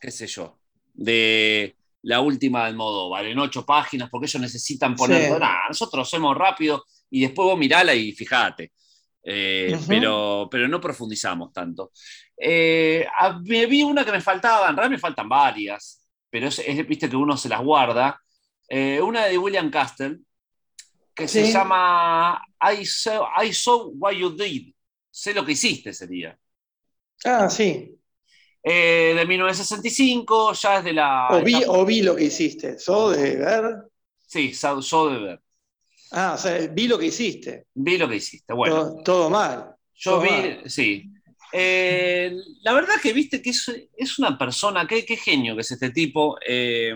[0.00, 0.58] qué sé yo,
[0.96, 3.30] de la última del modo, ¿vale?
[3.32, 5.32] En ocho páginas, porque ellos necesitan poner.
[5.32, 5.38] Sí.
[5.40, 8.72] Nah, nosotros hacemos rápido y después vos mirala y fijate.
[9.28, 11.90] Eh, pero, pero no profundizamos tanto.
[12.36, 16.58] Eh, a- me vi una que me faltaba, en realidad me faltan varias, pero es,
[16.60, 18.20] es- viste que uno se las guarda.
[18.68, 20.18] Eh, una de William Castle,
[21.14, 24.74] que se llama I saw, I saw What You Did.
[25.10, 26.38] Sé lo que hiciste sería.
[27.24, 27.95] Ah, sí.
[28.68, 31.28] Eh, de 1965, ya es de la.
[31.30, 32.80] O vi, o vi lo que hiciste.
[32.80, 33.62] ¿So de ver?
[34.26, 35.40] Sí, so, so de ver.
[36.10, 37.66] Ah, o sea, vi lo que hiciste.
[37.74, 38.52] Vi lo que hiciste.
[38.52, 39.76] Bueno, todo, todo mal.
[39.94, 40.62] yo todo vi, mal.
[40.66, 41.12] sí.
[41.52, 45.70] Eh, la verdad que viste que es, es una persona, qué, qué genio que es
[45.70, 46.36] este tipo.
[46.44, 46.92] Eh,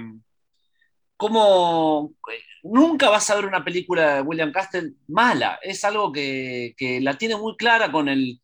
[1.17, 2.17] como
[2.65, 5.61] nunca vas a ver una película de William Castle mala.
[5.63, 8.41] Es algo que, que la tiene muy clara con el,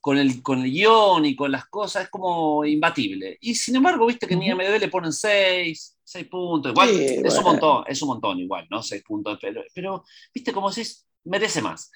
[0.00, 3.36] con el, con el guion y con las cosas, es como imbatible.
[3.40, 4.50] Y sin embargo, viste que en Ujú.
[4.62, 6.72] IMDb le ponen 6, 6 puntos.
[6.72, 8.82] Igual, Sí, es un montón, es un montón igual, ¿no?
[8.82, 10.82] 6 puntos, pero, pero viste como si
[11.24, 11.90] merece más.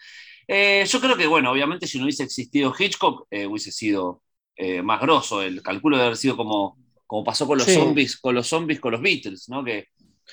[0.47, 4.23] Eh, yo creo que, bueno, obviamente si no hubiese existido Hitchcock, eh, hubiese sido
[4.57, 5.43] eh, más grosso.
[5.43, 7.73] El calculo de haber sido como, como pasó con los Sí.
[7.73, 9.65] zombies, con los zombies, con los Beatles, ¿no?
[9.65, 9.87] Que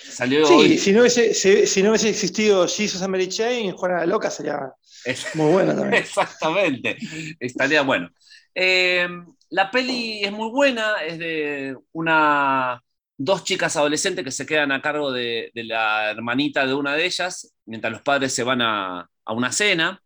[0.07, 0.77] salió Sí, hoy.
[0.77, 4.29] si no, hubiese, si, si no hubiese existido Jesus and Mary Chain, Juana la Loca
[4.31, 4.59] sería
[5.03, 6.03] Es- muy buena también.
[6.03, 6.97] Exactamente,
[7.39, 8.09] estaría bueno.
[8.53, 9.07] Eh,
[9.49, 12.81] la peli es muy buena, es de una,
[13.17, 17.05] dos chicas adolescentes que se quedan a cargo de, de la hermanita de una de
[17.05, 20.01] ellas, mientras los padres se van a, a una cena,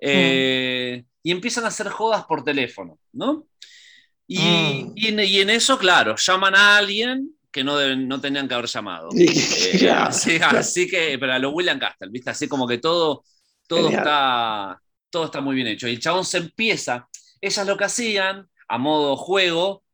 [0.00, 3.46] eh, y empiezan a hacer jodas por teléfono, ¿no?
[4.26, 4.92] Y, Mm.
[4.96, 8.54] y en, y en eso, claro, llaman a alguien que no, deben- no tenían que
[8.54, 9.08] haber llamado.
[10.26, 12.30] Eh, así que, pero a lo William Castle, ¿viste?
[12.30, 13.24] Así como que todo,
[13.66, 13.92] todo, Genial.
[13.92, 15.88] está, todo está muy bien hecho.
[15.88, 17.08] Y el chabón se empieza,
[17.40, 19.84] ellas lo que hacían, a modo juego,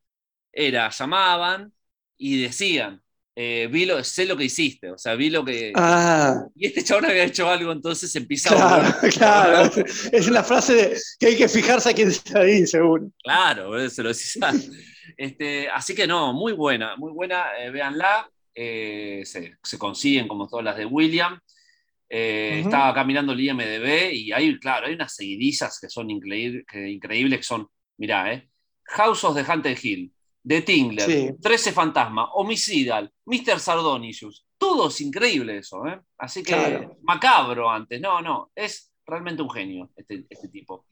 [0.53, 1.73] era, llamaban
[2.19, 3.03] y decían,
[3.37, 5.83] eh, vi lo, sé lo que hiciste, o sea, vi lo que...
[5.83, 9.71] Ah, Y este chabón había hecho algo, entonces empieza a claro, volver- claro.
[10.13, 13.11] Es una frase de- que hay que fijarse a quién está ahí, seguro.
[13.23, 14.39] Claro, se lo decís.
[14.41, 14.53] a-
[15.17, 18.31] Este, así que no, muy buena, muy buena, eh, véanla.
[18.55, 21.39] eh, se, se consiguen como todas las de William.
[22.13, 22.69] Eh, Ujú.
[22.69, 26.65] Estaba acá mirando el IMDB y hay, claro, hay unas seguidillas que son increíbles,
[27.39, 28.51] que, son, mirá, eh,
[28.83, 30.13] House of the Hunted Hill,
[30.45, 31.31] The Tingler, Sí.
[31.41, 33.61] 13 Fantasma, Homicidal, Mr.
[33.61, 36.01] Sardonicius, todo es increíble eso, ¿eh?
[36.19, 36.99] Así que Claro.
[37.03, 40.87] macabro antes, no, no, es realmente un genio este, este tipo.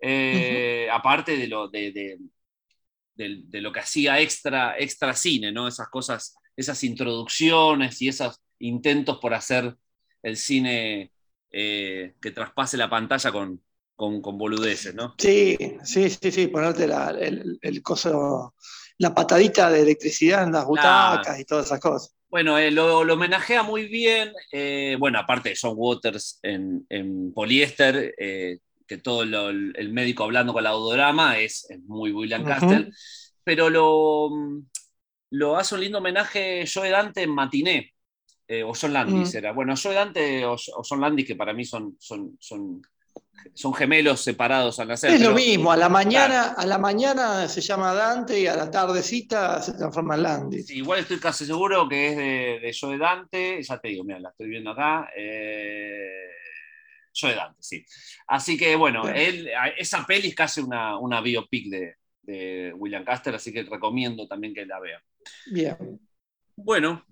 [0.00, 2.18] Eh, Aparte de lo, de, de-
[3.14, 5.68] de- de lo que hacía extra, extra cine, ¿no?
[5.68, 9.76] Esas cosas, esas introducciones y esos intentos por hacer
[10.24, 11.12] el cine
[11.52, 13.62] eh, que traspase la pantalla con,
[13.96, 15.18] con, con boludeces, ¿no?
[15.18, 18.54] Sí, sí, sí, sí, ponerte la, el, el coso,
[18.98, 22.14] la patadita de electricidad en las butacas y todas esas cosas.
[22.28, 24.32] Bueno, eh, lo, lo homenajea muy bien.
[24.52, 28.14] eh, bueno, aparte de John Waters en, en poliéster,
[28.86, 32.44] que todo lo- el médico hablando con el audiodrama es, es muy William.
[33.44, 34.30] Pero lo,
[35.30, 37.93] lo hace un lindo homenaje Joe Dante en Matiné.
[38.48, 39.36] Eh, o John Landis Mm.
[39.38, 39.52] era.
[39.52, 42.82] Bueno, Joe Dante o, o John Landis, que para mí son, son, son,
[43.52, 45.10] son gemelos separados al nacer.
[45.12, 48.70] Es lo mismo, a la mañana, a la mañana se llama Dante y a la
[48.70, 50.66] tardecita se transforma en Landis.
[50.66, 54.18] Sí, igual estoy casi seguro que es de, de Joe Dante, ya te digo, mira,
[54.20, 55.08] la estoy viendo acá.
[55.16, 56.30] Eh,
[57.18, 57.84] Joe Dante, sí.
[58.26, 63.36] Así que bueno, él, esa peli es casi una, una biopic de, de William Castle,
[63.36, 65.00] así que recomiendo también que la vean.
[65.46, 66.00] Bien.
[66.56, 67.04] Bueno,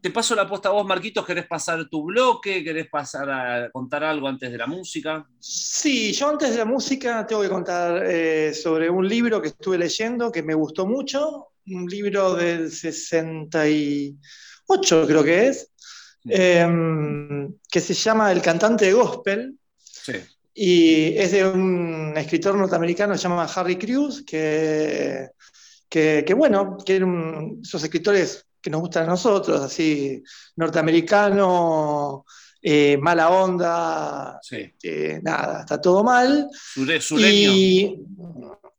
[0.00, 1.24] te paso la posta a vos, Marquitos.
[1.24, 2.62] ¿Querés pasar tu bloque?
[2.62, 5.26] ¿Querés pasar a contar algo antes de la música?
[5.38, 9.78] Sí, yo antes de la música tengo que contar eh, sobre un libro que estuve
[9.78, 15.70] leyendo que me gustó mucho, un libro del 68 creo que es,
[16.28, 20.12] eh, que se llama El cantante de gospel, Sí.
[20.54, 25.28] y es de un escritor norteamericano que se llama Harry Crews, que,
[25.88, 30.22] que, que, bueno, que era un- esos escritores que nos gustan a nosotros, así,
[30.56, 32.24] norteamericano,
[32.62, 34.72] eh, mala onda, Sí.
[34.82, 36.48] eh, nada, está todo mal.
[36.74, 37.52] Sure- sureño.
[37.52, 38.00] Y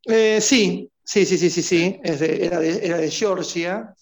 [0.06, 3.94] eh, sí, sí, sí, sí, sí, sí, es de- era, de, era de Georgia.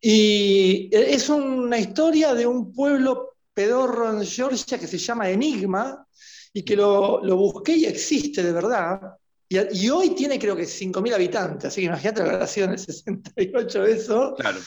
[0.00, 6.06] Y es una historia de un pueblo pedorro en Georgia que se llama Enigma
[6.52, 9.00] y que lo, lo busqué y existe de verdad.
[9.48, 12.72] Y, y hoy tiene creo que 5.000 habitantes, así que imagínate que habrá sido en
[12.72, 14.34] el 68 eso.
[14.36, 14.58] Claro.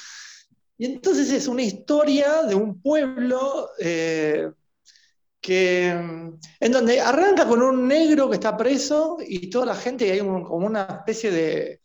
[0.79, 4.49] Y entonces es una historia de un pueblo eh,
[5.41, 10.11] que, en donde arranca con un negro que está preso y toda la gente, y
[10.11, 11.81] hay un- como una especie de,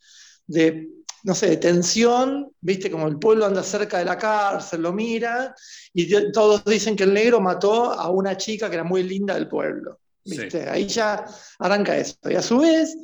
[0.47, 0.89] de,
[1.23, 5.55] no sé, de tensión, viste, como el pueblo anda cerca de la cárcel, lo mira,
[5.93, 9.47] y todos dicen que el negro mató a una chica que era muy linda del
[9.49, 9.99] pueblo.
[10.23, 10.69] ¿viste?
[10.69, 11.25] Ahí ya
[11.59, 12.15] arranca eso.
[12.29, 12.97] Y a su vez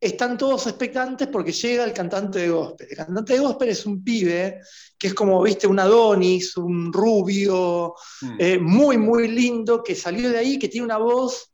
[0.00, 2.86] están todos expectantes porque llega el cantante de gospel.
[2.90, 4.60] El cantante de gospel es un pibe
[4.96, 8.36] que es como, viste, un Adonis, un rubio, Mm.
[8.38, 11.50] eh, muy, muy lindo, que salió de ahí, que tiene una voz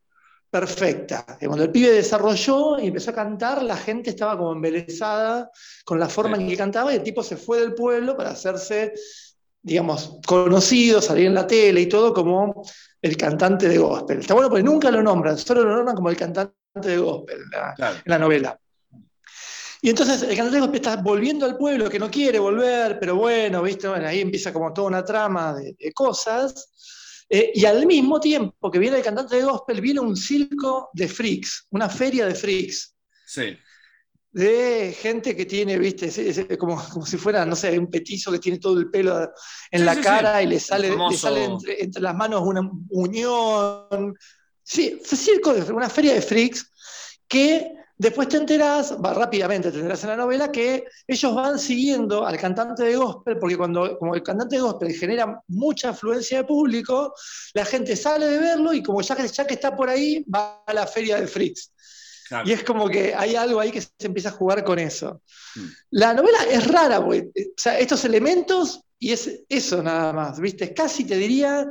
[0.51, 1.25] perfecta.
[1.41, 5.51] Y cuando el pibe desarrolló y empezó a cantar, la gente estaba como embelesada
[5.85, 6.43] con la forma Sí.
[6.45, 8.93] en que cantaba y el tipo se fue del pueblo para hacerse,
[9.63, 12.63] digamos, conocido, salir en la tele y todo como
[13.03, 14.21] el cantante de gospel.
[14.21, 17.75] Está bueno porque nunca lo nombran, solo lo nombran como el cantante de gospel la,
[17.75, 17.97] Claro.
[17.97, 18.59] en la novela.
[19.81, 23.17] Y entonces el cantante de gospel está volviendo al pueblo, que no quiere volver, pero
[23.17, 23.87] bueno, ¿viste?
[23.87, 26.71] Bueno, ahí empieza como toda una trama de, de cosas.
[27.29, 31.09] Eh, y al mismo tiempo que viene el cantante de gospel, viene un circo de
[31.09, 32.95] freaks, una feria de freaks,
[33.27, 33.57] Sí.
[34.33, 36.11] de gente que tiene, viste,
[36.59, 39.31] como, como si fuera, no sé, un petizo que tiene todo el pelo
[39.71, 40.05] en Sí, la sí, sí.
[40.05, 44.15] cara y le sale, le sale entre, entre las manos una unión.
[44.65, 46.73] Sí, circo, de- una feria de freaks
[47.29, 52.27] que después te enterás, va rápidamente te enterás en la novela, que ellos van siguiendo
[52.27, 56.45] al cantante de gospel, porque cuando como el cantante de gospel genera mucha afluencia de
[56.45, 57.15] público,
[57.53, 60.63] la gente sale de verlo y como ya que, ya que está por ahí, va
[60.67, 61.71] a la feria de freaks.
[62.29, 62.49] Claro.
[62.49, 65.21] Y es como que hay algo ahí que se empieza a jugar con eso.
[65.57, 65.61] Mm.
[65.91, 70.41] La novela es rara, porque, eh, o sea, estos elementos y es eso nada más,
[70.41, 70.73] ¿viste?
[70.73, 71.69] Casi te diría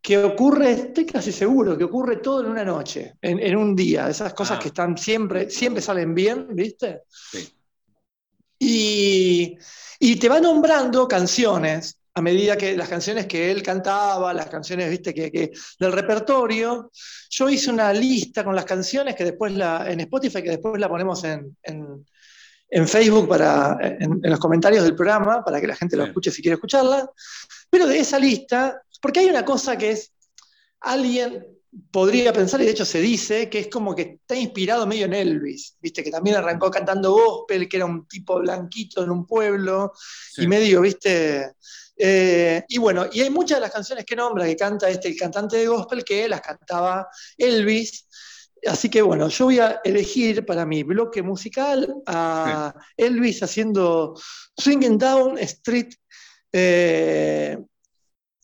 [0.00, 4.08] que ocurre, estoy casi seguro, que ocurre todo en una noche, en, en un día,
[4.08, 4.60] esas cosas Ah.
[4.62, 7.02] que están siempre, siempre salen bien, ¿viste?
[7.08, 7.52] Sí.
[8.58, 9.56] Y,
[10.00, 14.90] y te va nombrando canciones a medida que las canciones que él cantaba, las canciones,
[14.90, 16.90] viste, que, que- del repertorio.
[17.30, 20.88] Yo hice una lista con las canciones que después la, en Spotify, que después la
[20.88, 22.04] ponemos en, en-
[22.70, 26.30] en Facebook para, en, en los comentarios del programa, para que la gente lo escuche
[26.32, 27.08] si quiere escucharla.
[27.70, 30.12] Pero de esa lista, porque hay una cosa que es,
[30.80, 31.46] alguien
[31.90, 35.14] podría pensar, y de hecho se dice, que es como que está inspirado medio en
[35.14, 39.92] Elvis, viste, que también arrancó cantando gospel, que era un tipo blanquito en un pueblo,
[40.32, 40.42] Sí.
[40.42, 41.52] y medio, viste.
[42.00, 45.16] eh, y bueno, y hay muchas de las canciones que nombra que canta este el
[45.16, 48.06] cantante de gospel que las cantaba Elvis.
[48.66, 54.14] Así que bueno, yo voy a elegir para mi bloque musical a Elvis haciendo
[54.56, 55.92] Swinging Down Street
[56.52, 57.58] eh,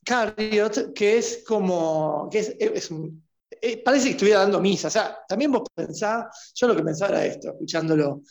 [0.05, 3.25] Carriot, que es como, que es, es un-
[3.61, 4.89] eh, parece que estuviera dando misa.
[4.89, 8.23] O sea, también vos pensás, yo lo que pensaba era esto, escuchándolo.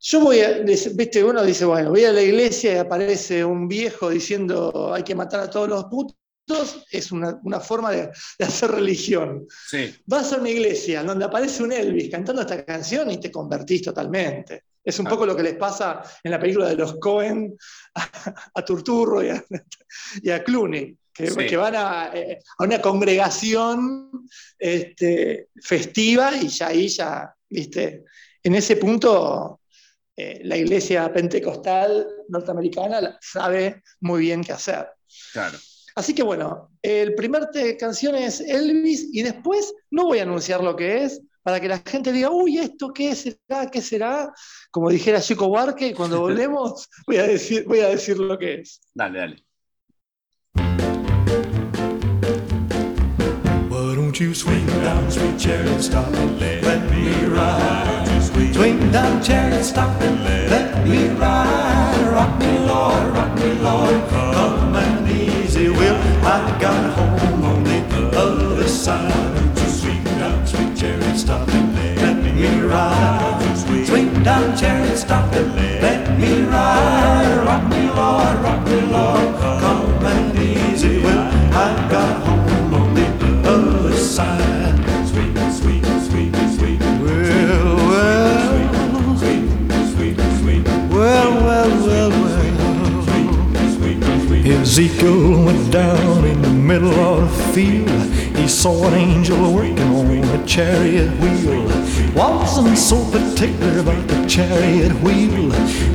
[0.00, 4.08] Yo voy a, viste, uno dice, bueno, voy a la iglesia y aparece un viejo
[4.10, 6.16] diciendo hay que matar a todos los putos,
[6.90, 9.46] es una, una forma de, de hacer religión.
[9.66, 9.94] Sí.
[10.06, 14.64] Vas a una iglesia donde aparece un Elvis cantando esta canción y te convertís totalmente.
[14.90, 15.10] Es un Ah.
[15.10, 17.56] poco lo que les pasa en la película de los Cohen
[17.94, 18.08] a,
[18.54, 19.44] a Turturro y a,
[20.22, 21.46] y a Clooney, que, Sí.
[21.46, 24.10] que van a, eh, a una congregación
[24.58, 28.04] este, festiva y ya ahí ya, viste,
[28.42, 29.60] en ese punto
[30.16, 34.88] eh, la iglesia pentecostal norteamericana sabe muy bien qué hacer.
[35.32, 35.58] Claro.
[35.94, 40.62] Así que bueno, el primer te- canción es Elvis y después no voy a anunciar
[40.62, 43.70] lo que es para que la gente diga, uy, ¿esto qué será?
[43.70, 44.32] ¿Qué será?
[44.70, 48.80] Como dijera Chico Buarque, cuando volvemos voy a decir, voy a decir lo que es.
[48.94, 49.44] Dale, dale.
[53.68, 58.06] Why don't you swing down, sweet chariot, stop and let, me ride?
[58.52, 61.90] Swing down, chariot, stop and let, me ride.
[62.12, 64.08] rock me, Lord, rock me, Lord.
[64.10, 65.96] Come and easy, Will.
[66.24, 69.40] I got home on the other side.
[70.80, 73.86] Sweet chariot, stop and let me ride.
[73.86, 77.44] Swing down, chariot, stop and let me ride.
[77.44, 79.40] Rock me, Lord, rock me, Lord.
[79.60, 81.18] Come and easy, Will.
[81.52, 83.06] I got home on the
[83.46, 84.78] other side.
[85.06, 86.80] Sweet, sweet, sweet, sweet.
[86.80, 89.18] Well, well.
[89.18, 89.44] Sweet,
[89.92, 90.64] sweet, sweet.
[90.88, 92.19] Well, well, well.
[94.60, 97.88] Ezekiel went down in the middle of the field.
[98.36, 101.64] He saw an angel working on a chariot wheel.
[102.14, 105.50] Wasn't so particular about the chariot wheel.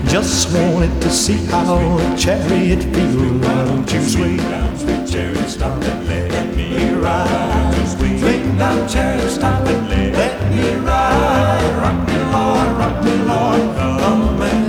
[0.08, 3.46] Just wanted to see how a chariot feels.
[3.46, 7.88] Why don't you swing down, sweet chariot, stop and let me ride.
[7.88, 11.76] Swing down, chariot, stop and let me ride.
[11.82, 13.78] Rock me, Lord, rock me, Lord.
[13.78, 14.65] Come and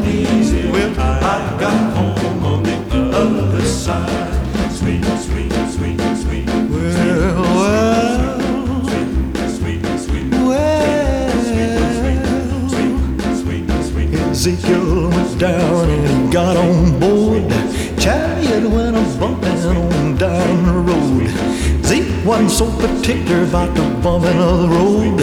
[14.47, 17.51] Ezekiel went down and got on board.
[17.99, 21.85] Chariot went a bumping on down the road.
[21.85, 25.19] Zeke wasn't so particular about the bumping of the road.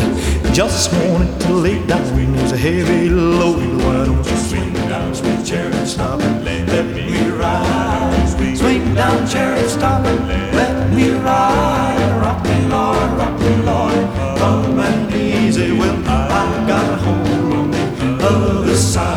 [0.53, 2.03] Just wanted to lay down
[2.35, 3.63] his heavy load.
[3.83, 8.57] Why don't you swing down, sweet chariot, stop and let, let me ride?
[8.57, 12.19] Swing down, chariot, stop and let me ride.
[12.21, 14.37] Rock me, Lord, rock me, Lord.
[14.37, 19.12] Come and easy, well, I got home on the other side.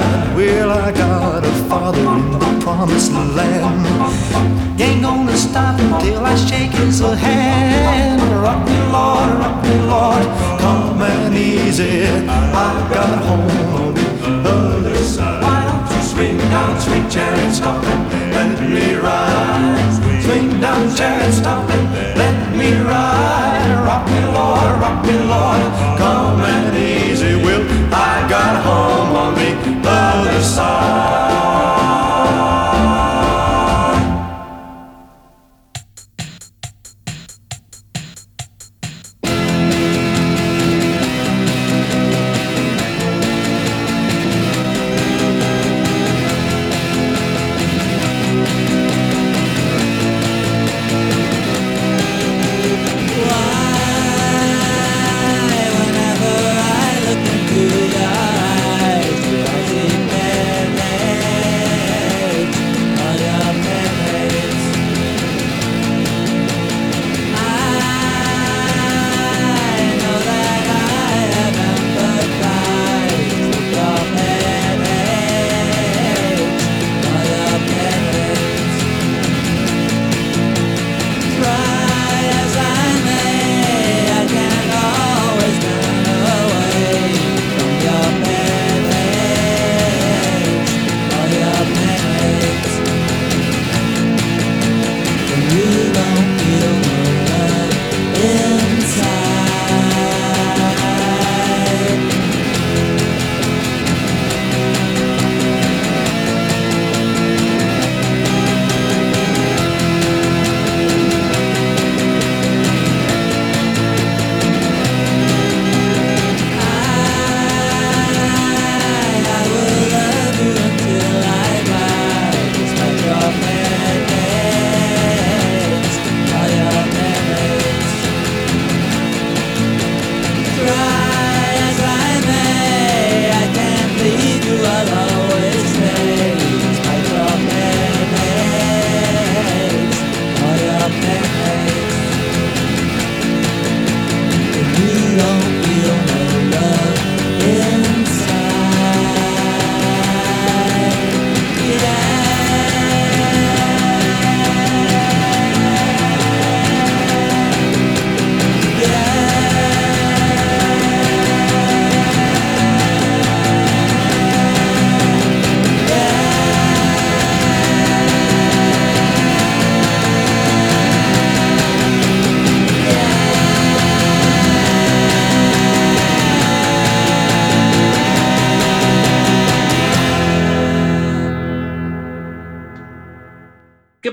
[0.47, 4.81] Well, I got a father in the promised land.
[4.81, 8.23] Ain't gonna stop until I shake his hand.
[8.45, 10.25] Rock me, Lord, rock me, Lord.
[10.63, 12.07] Come and easy.
[12.07, 14.05] I got home on the
[14.49, 15.43] other side.
[15.43, 20.23] Why don't you swing down, sweet chariot, stop and let me ride?
[20.23, 21.87] Swing down, chariot, stop and
[22.17, 23.83] let me ride.
[23.85, 25.63] Rock me, Lord, rock me, Lord.
[25.99, 26.86] Come and easy,
[29.37, 31.36] home on the other side.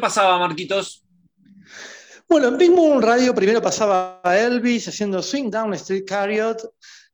[0.03, 1.01] Pasaba, Marquitos?
[2.27, 6.57] Bueno, en Big Moon Radio primero pasaba a Elvis haciendo Swing Down Street Chariot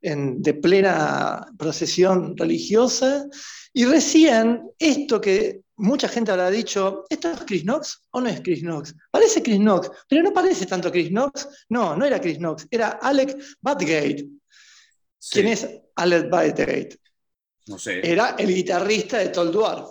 [0.01, 3.27] en- de plena procesión religiosa.
[3.73, 8.41] Y recién esto que mucha gente habrá dicho, ¿esto es Chris Knox o no es
[8.41, 8.95] Chris Knox?
[9.11, 11.47] Parece Chris Knox, pero no parece tanto Chris Knox.
[11.69, 14.27] No, no era Chris Knox, era Alec Badgate.
[15.19, 16.97] Sí, ¿Quién es Alec Badgate?
[17.67, 18.01] No sé.
[18.03, 19.89] Era el guitarrista de Tall Dwarf.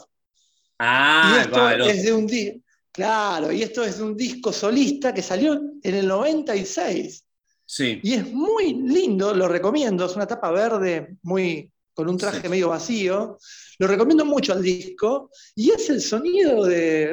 [0.80, 2.58] ah, y esto es de un disco,
[2.98, 7.24] claro, y esto es de un disco solista que salió en el 96.
[7.64, 12.40] Sí, Y es muy lindo, lo recomiendo, es una tapa verde muy con un traje
[12.42, 12.48] Sí.
[12.48, 13.38] medio vacío.
[13.78, 17.12] Lo recomiendo mucho al disco y es el sonido de,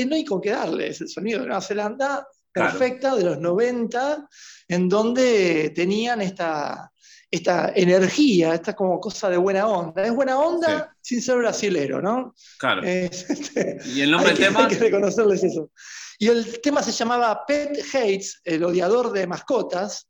[0.00, 2.70] eh, no hay con qué darle, es el sonido de Nueva Zelanda Claro.
[2.78, 4.28] perfecta de los 90,
[4.68, 6.92] en donde tenían esta,
[7.34, 10.04] esta energía, esta como cosa de buena onda.
[10.04, 12.34] Es buena onda sin ser brasilero, ¿no?
[12.58, 12.82] claro.
[12.82, 14.60] Es, este, ¿Y el nombre del que, tema?
[14.66, 15.70] hay que reconocerles eso.
[16.18, 20.08] Y el tema se llamaba Pet Hates, el odiador de mascotas,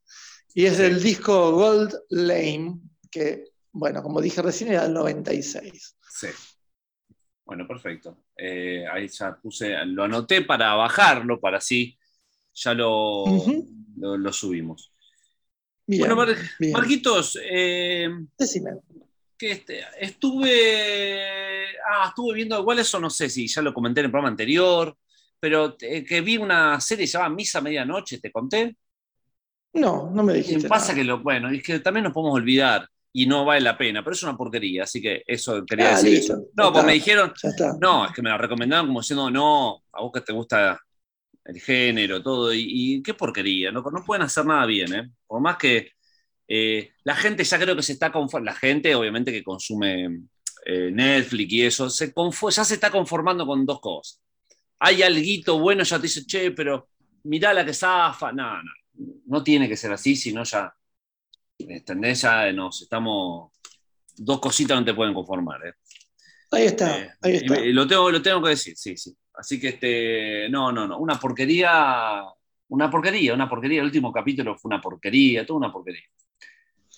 [0.54, 0.82] y es Sí.
[0.82, 2.78] del disco Gold Lane,
[3.10, 5.96] que, bueno, como dije recién, era del 96.
[6.10, 6.28] Sí.
[7.44, 8.24] Bueno, perfecto.
[8.36, 11.96] Eh, ahí ya puse, lo anoté para bajarlo, para así
[12.54, 13.24] ya lo,
[13.96, 14.92] lo subimos.
[15.86, 16.72] Bien, bueno, Mar- bien.
[16.72, 18.08] Marquitos, eh,
[18.38, 18.70] Decime.
[19.36, 24.06] que este, estuve, ah, estuve viendo, igual eso no sé si ya lo comenté en
[24.06, 24.96] el programa anterior,
[25.38, 28.76] pero eh, que vi una serie llamada Misa Medianoche, ¿te conté?
[29.74, 30.68] No, no me Y dijiste.
[30.68, 30.94] pasa nada.
[30.94, 34.14] que lo, bueno, es que también nos podemos olvidar y no vale la pena, pero
[34.14, 36.10] es una porquería, así que eso quería Ah, decir.
[36.12, 36.46] listo, eso.
[36.56, 37.32] No, pues me dijeron,
[37.80, 40.80] no, es que me la recomendaban como diciendo, no, a vos que te gusta
[41.44, 42.64] el género, todo, y,
[42.96, 45.10] y qué porquería, no, no pueden hacer nada bien, ¿eh?
[45.26, 45.92] Por más que
[46.48, 50.22] eh, la gente ya creo que se está conformando, la gente obviamente que consume
[50.66, 52.12] eh, Netflix y eso, se
[52.50, 54.20] ya se está conformando con dos cosas.
[54.78, 56.88] Hay alguito bueno, ya te dice, che, pero
[57.24, 58.72] mirá la que zafa, no, no,
[59.26, 60.74] no tiene que ser así, sino ya,
[61.58, 62.22] ¿entendés?
[62.22, 63.52] Ya nos estamos,
[64.16, 65.74] dos cositas no te pueden conformar, ¿eh?
[66.50, 67.60] Ahí está, Eh, ahí está.
[67.60, 69.14] lo, tengo, lo tengo que decir, sí, sí.
[69.34, 72.22] Así que este, no, no, no, una porquería,
[72.68, 73.80] una porquería, una porquería.
[73.80, 76.04] El último capítulo fue una porquería, toda una porquería.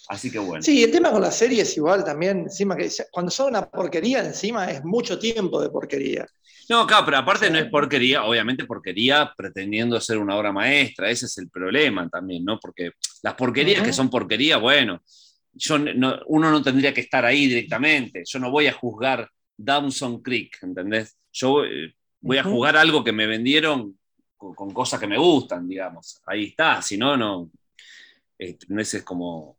[0.09, 0.63] Así que bueno.
[0.63, 4.71] Sí, el tema con las series igual también, encima que cuando son una porquería encima
[4.71, 6.27] es mucho tiempo de porquería.
[6.69, 7.53] No, claro, pero aparte Sí.
[7.53, 12.45] no es porquería, obviamente porquería pretendiendo ser una obra maestra, ese es el problema también,
[12.45, 12.59] ¿no?
[12.61, 15.01] Porque las porquerías que son porquería, bueno,
[15.53, 20.23] yo no- uno no tendría que estar ahí directamente, yo no voy a juzgar Dawson
[20.23, 21.17] Creek, ¿entendés?
[21.33, 21.95] Yo eh,
[22.27, 23.99] voy a jugar algo que me vendieron
[24.37, 27.51] con, con cosas que me gustan, digamos, ahí está, si no, no,
[28.39, 29.57] eh, ese es como,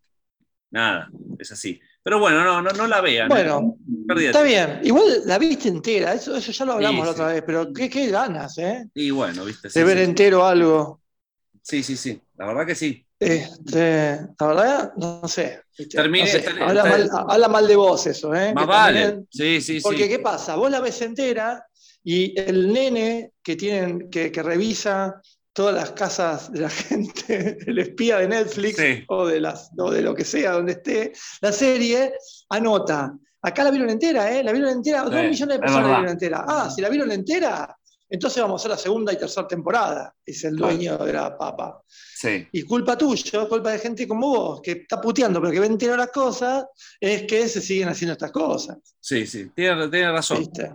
[0.71, 1.09] nada,
[1.39, 1.79] es así.
[2.03, 3.25] Pero bueno, no, no, no la vean.
[3.27, 3.29] ¿eh?
[3.29, 3.75] Bueno,
[4.19, 4.79] está bien.
[4.83, 7.33] Igual la viste entera, eso, eso ya lo hablamos Sí, la otra sí.
[7.33, 8.87] vez, pero qué, qué ganas, ¿eh?
[8.93, 9.69] Y bueno, viste.
[9.69, 10.03] sí, de ver sí.
[10.05, 11.01] entero algo.
[11.61, 13.03] Sí, sí, sí, la verdad que sí.
[13.19, 15.63] Este, la verdad, no sé.
[15.77, 15.97] ¿viste?
[15.97, 18.53] Terminé- No sé, habla, mal, habla mal de vos eso, ¿eh?
[18.53, 19.01] Más vale.
[19.01, 20.09] también- Sí, sí, Porque, sí.
[20.09, 20.55] ¿qué pasa?
[20.55, 21.66] Vos la ves entera
[22.09, 27.79] y el nene que, tienen, que, que revisa todas las casas de la gente, el
[27.79, 29.03] espía de Netflix Sí.
[29.09, 32.13] o, de las, o de lo que sea, donde esté la serie,
[32.49, 33.13] anota.
[33.41, 34.41] Acá la vieron entera, ¿eh?
[34.41, 36.45] La vieron entera, dos Sí, millones de personas la vieron entera.
[36.47, 37.75] Ah, si la vieron entera,
[38.09, 40.15] entonces vamos a hacer la segunda y tercera temporada.
[40.25, 41.81] Es el dueño de la papa.
[41.87, 45.65] Sí, Y culpa tuya, culpa de gente como vos, que está puteando, pero que ve
[45.67, 46.65] entera las cosas,
[47.01, 48.77] es que se siguen haciendo estas cosas.
[48.99, 49.49] sí, sí.
[49.53, 50.39] Tiene, tiene razón.
[50.39, 50.71] ¿viste?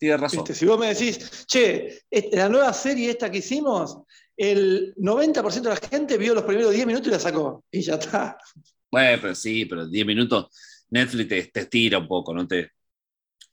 [0.00, 0.38] Tiene razón.
[0.40, 0.54] ¿Viste?
[0.54, 2.00] Si vos me decís, che,
[2.32, 3.98] la nueva serie esta que hicimos,
[4.36, 7.64] el 90% de la gente vio los primeros 10 minutos y la sacó.
[7.70, 8.38] Y ya está.
[8.90, 10.46] Bueno, pero sí, pero 10 minutos
[10.90, 12.48] Netflix te, te estira un poco, ¿no?
[12.48, 12.70] Te,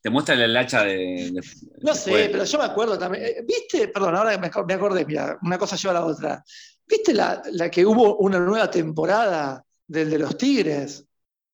[0.02, 1.32] te muestra el hacha de.
[1.34, 1.42] de-
[1.82, 3.26] No sé, pero yo me acuerdo también.
[3.26, 3.90] eh, ¿Viste?
[3.90, 6.44] Perdón, ahora me, me acordé, mira, una cosa lleva a la otra.
[6.88, 11.04] ¿Viste la, la que hubo una nueva temporada del de los Tigres?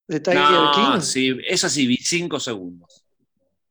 [0.08, 1.02] De Tiger No, King.
[1.02, 3.04] sí, eso sí, vi 5 segundos.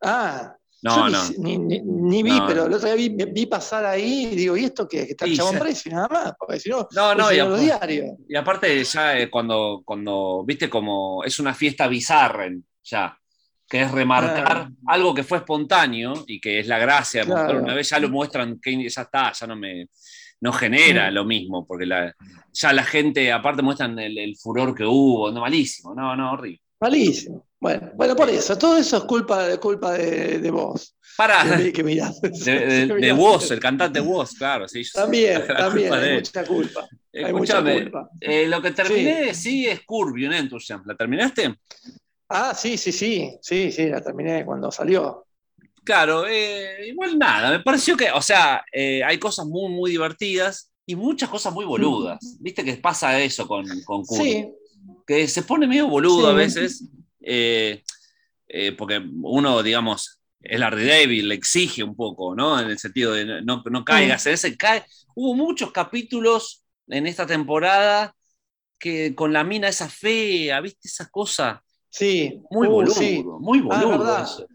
[0.02, 1.64] Ah, No, yo ni, no.
[1.64, 2.47] ni- ni- ni vi, No.
[2.47, 5.07] pero el otro día vi, vi pasar ahí y digo, ¿y esto qué?
[5.07, 7.49] Que está el chabón preso y nada más, porque si no, No, no, y, en
[7.49, 8.16] los apa- diarios.
[8.28, 12.49] y aparte ya eh, cuando, cuando, viste, como es una fiesta bizarra
[12.83, 13.16] ya,
[13.68, 14.70] que es remarcar Claro.
[14.87, 17.61] algo que fue espontáneo y que es la gracia Claro.
[17.62, 19.87] una vez, ya lo muestran, que ya está, ya no me
[20.41, 21.14] no genera Mm.
[21.14, 22.12] lo mismo, porque la-
[22.53, 26.61] ya la gente, aparte muestran el, el furor que hubo, no, malísimo, no, no, horrible.
[26.83, 27.47] Malísimo.
[27.61, 30.97] Bueno, bueno, por eso, todo eso es culpa, de culpa de, de vos.
[31.16, 32.20] Para, Que, de, que mirás.
[32.20, 33.12] de.
[33.16, 34.83] Woz, el cantante Woz, claro, sí.
[34.93, 36.89] También, también, hay mucha culpa.
[37.14, 38.11] Hay mucha culpa.
[38.20, 40.83] eh, lo que terminé, sí, es Curb Your Enthusiasm.
[40.87, 41.55] ¿La terminaste?
[42.28, 45.26] Ah, sí, sí, sí, sí, sí, la terminé cuando salió.
[45.85, 50.72] Claro, eh, igual nada, me pareció que, o sea, eh, hay cosas muy, muy divertidas
[50.87, 52.18] y muchas cosas muy boludas.
[52.41, 54.49] Viste que pasa eso con, con Curb, Sí,
[55.16, 56.30] que se pone medio boludo Sí.
[56.30, 56.88] a veces,
[57.20, 57.82] eh,
[58.48, 62.58] eh, porque uno, digamos, es Larry David, le exige un poco, ¿no?
[62.60, 64.56] En el sentido de no, no caigas en ese.
[64.56, 64.84] Cae.
[65.14, 68.14] Hubo muchos capítulos en esta temporada
[68.78, 70.88] que con la mina esa fea, ¿viste?
[70.88, 71.62] Esa cosa.
[71.88, 73.22] Sí, Muy uh, boludo, sí.
[73.40, 74.48] muy Ah, boludo.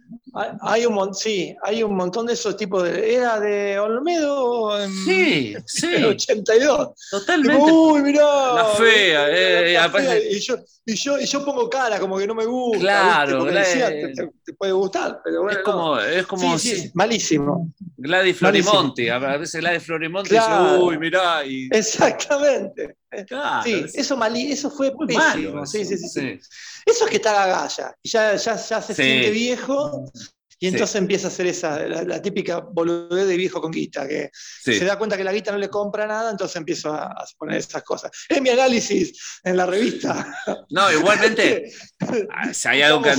[0.61, 3.15] Hay, un sí, hay un montón de esos tipos de.
[3.15, 6.89] Era de Olmedo en Sí, sí, 82.
[7.11, 7.63] totalmente.
[7.65, 8.53] Tipo, Uy, mirá.
[8.53, 12.27] La fea, eh, la fea, y, yo, y, yo, y yo pongo cara como que
[12.27, 12.79] no me gusta.
[12.79, 15.51] Claro, te, te- te puede gustar, pero bueno.
[15.59, 15.71] es no.
[15.73, 17.71] como, es como Sí, sí, si- malísimo.
[17.97, 18.71] Gladys Malísimo.
[18.73, 19.11] Florimonte.
[19.11, 20.63] A veces Gladys Florimonte Claro.
[20.73, 21.67] dice, uy, mirá, y.
[21.71, 22.95] Exactamente.
[23.27, 25.19] Claro, Sí, es eso, malí, eso fue pésimo.
[25.19, 25.65] malo.
[25.65, 26.19] sí, eso, sí, sí, sí.
[26.21, 26.39] sí.
[26.85, 27.95] Eso es que está gagalla.
[28.01, 29.01] Y ya, ya, ya se Sí.
[29.03, 30.11] siente viejo.
[30.59, 30.73] Y Sí.
[30.73, 34.73] entonces empieza a hacer esa, la, la típica boludez de viejo con guita, que Sí.
[34.73, 37.57] se da cuenta que la guita no le compra nada, entonces empiezo a, a poner
[37.59, 38.09] esas cosas.
[38.27, 40.25] Es mi análisis en la revista.
[40.71, 41.71] No, igualmente,
[42.31, 43.09] ah, si hay algo que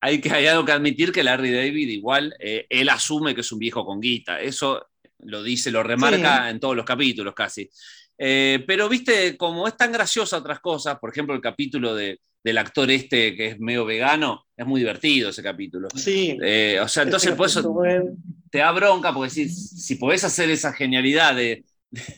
[0.00, 3.52] hay, que, hay algo que admitir que Larry David igual, eh, él asume que es
[3.52, 4.40] un viejo con guita.
[4.40, 4.86] Eso
[5.20, 7.68] lo dice, lo remarca en todos los capítulos casi.
[8.18, 12.58] Eh, pero viste, como es tan graciosa otras cosas, por ejemplo el capítulo de- del
[12.58, 15.88] actor este que es medio vegano, es muy divertido ese capítulo.
[15.94, 16.38] Sí.
[16.42, 17.74] Eh, o sea, entonces por eso
[18.50, 21.64] te da bronca, porque si, si podés hacer esa genialidad de,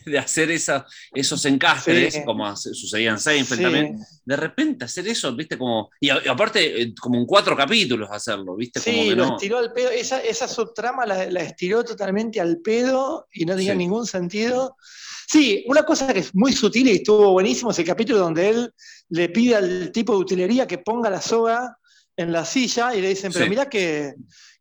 [0.05, 2.23] de hacer esa, esos encastres, Sí.
[2.25, 3.63] como sucedía en Seinfeld Sí.
[3.63, 5.89] también, de repente hacer eso, viste, como.
[5.99, 9.25] Y, a- y aparte, eh, como en cuatro capítulos hacerlo, viste, como Sí, que lo
[9.25, 9.35] no.
[9.35, 9.89] estiró al pedo.
[9.89, 14.75] Esa, esa subtrama la, la estiró totalmente al pedo y no tenía ningún sentido.
[15.31, 18.73] Sí, una cosa que es muy sutil y estuvo buenísimo es el capítulo donde él
[19.09, 21.77] le pide al tipo de utilería que ponga la soga
[22.17, 23.49] en la silla y le dicen, pero Sí.
[23.49, 24.13] mirá que,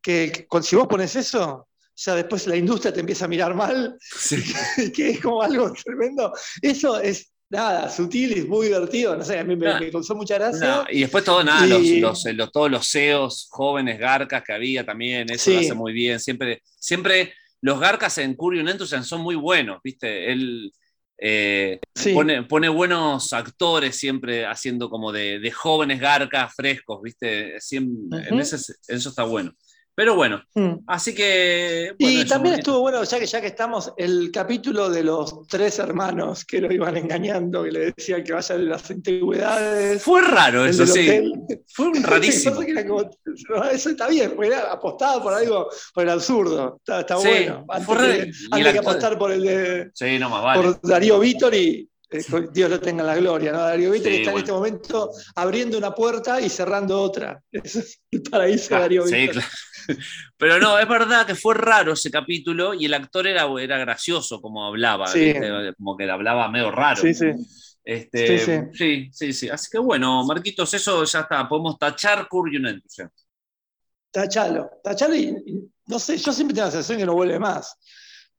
[0.02, 1.66] que, si vos pones eso,
[1.96, 4.36] ya después la industria te empieza a mirar mal, Sí.
[4.94, 6.32] que es como algo tremendo.
[6.60, 9.80] Eso es nada, sutil y muy divertido, no sé, a mí me, Nah.
[9.80, 10.84] me causó mucha gracia.
[10.90, 14.52] Y después todo nada, Y- los, los- eh, los- todos los CEOs jóvenes garcas que
[14.52, 15.54] había también, eso Sí.
[15.54, 16.20] lo hace muy bien.
[16.20, 20.30] Siempre, siempre los garcas en Curious Enthusiasm son muy buenos, viste.
[20.32, 20.72] Él
[21.20, 22.12] eh, Sí.
[22.14, 27.56] pone, pone buenos actores siempre haciendo como de, de jóvenes garcas frescos, viste.
[27.56, 28.56] Siem- en, ese,
[28.88, 29.52] en eso está bueno.
[29.98, 30.74] Pero bueno, Mm.
[30.86, 31.92] así que.
[31.98, 35.80] Y bueno, también estuvo bueno, ya que, ya que estamos, el capítulo de los tres
[35.80, 40.00] hermanos que lo iban engañando, que le decían que vaya de las antigüedades.
[40.00, 41.00] Fue raro eso, sí.
[41.00, 41.32] hotel.
[41.66, 42.60] Fue un rarísimo.
[42.60, 43.10] Que como-
[43.72, 46.76] eso está bien, porque era apostado por algo, por el absurdo.
[46.78, 47.64] Está, está Sí, bueno.
[47.68, 48.30] Antes, fue que, raro.
[48.52, 50.62] Antes apostar por el de Sí, no más vale.
[50.62, 53.58] por Darío Vítor y eh, Dios lo tenga en la gloria, ¿no?
[53.58, 57.42] Darío Vítor Sí, está en este momento abriendo una puerta y cerrando otra.
[57.52, 59.32] Es el paraíso de Darío sí, Vítor.
[59.34, 59.48] claro.
[60.36, 64.40] Pero no, es verdad que fue raro ese capítulo y el actor era, era gracioso
[64.40, 65.06] como hablaba,
[65.76, 67.00] como que hablaba medio raro.
[67.00, 67.26] Sí, sí.
[67.84, 68.60] Este, Sí, sí.
[68.74, 69.48] sí, sí, sí.
[69.50, 71.48] Así que bueno, Marquitos, eso ya está.
[71.48, 73.10] Podemos tachar Curry Entusiasm.
[74.10, 77.76] Tachalo, tachalo y, y no sé, yo siempre tengo la sensación que no vuelve más.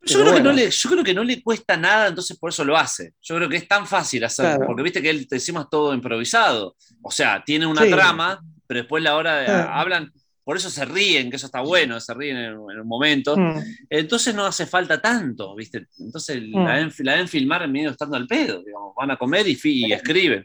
[0.02, 2.64] Yo creo, que no le, yo creo que no le cuesta nada, entonces por eso
[2.64, 3.14] lo hace.
[3.22, 4.68] Yo creo que es tan fácil hacerlo, Claro.
[4.68, 6.76] porque viste que él encima es todo improvisado.
[7.02, 7.92] O sea, tiene una Sí.
[7.92, 9.80] trama, pero después la hora de, Ah.
[9.80, 10.12] hablan,
[10.50, 13.38] por eso se ríen, que eso está bueno, se ríen en, en un momento.
[13.38, 13.62] Mm.
[13.88, 15.86] Entonces no hace falta tanto, ¿viste?
[16.00, 16.66] Entonces Mm.
[16.66, 18.96] la, deben, la deben filmar en medio estando al pedo, digamos.
[18.96, 20.44] Van a comer y, y escriben.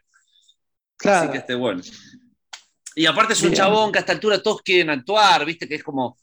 [0.98, 1.22] Claro.
[1.22, 1.80] Así que este bueno.
[2.94, 3.62] Y aparte es un Bien.
[3.62, 5.66] chabón que a esta altura todos quieren actuar, ¿viste?
[5.66, 6.18] Que es como.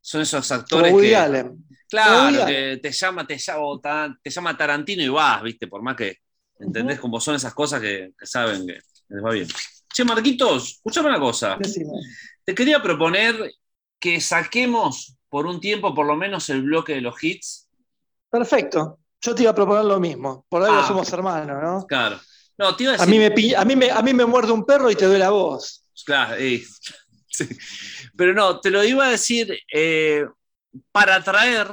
[0.00, 1.16] Son esos actores Woody que.
[1.16, 1.66] Allen.
[1.90, 5.66] Claro, Woody que te llama, te llama, te llama Tarantino y vas, ¿viste?
[5.66, 6.16] Por más que.
[6.58, 6.98] ¿Entendés?
[6.98, 9.46] Como son esas cosas que, que saben que les va bien.
[9.92, 11.58] Che, Marquitos, escúchame una cosa.
[11.60, 11.90] Decime.
[12.50, 13.54] Te quería proponer
[14.00, 17.68] que saquemos por un tiempo, por lo menos, el bloque de los hits.
[18.28, 18.98] Perfecto.
[19.20, 20.44] Yo te iba a proponer lo mismo.
[20.48, 20.84] Por algo Ah.
[20.88, 21.86] somos hermanos, ¿no?
[21.86, 22.18] Claro.
[22.58, 24.90] No, te iba a mí, me, a, mí me, a mí me muerde un perro
[24.90, 25.84] y te duele la voz.
[26.04, 26.60] Claro, eh,
[27.28, 27.48] sí.
[28.16, 30.26] Pero no, te lo iba a decir eh,
[30.90, 31.68] para traer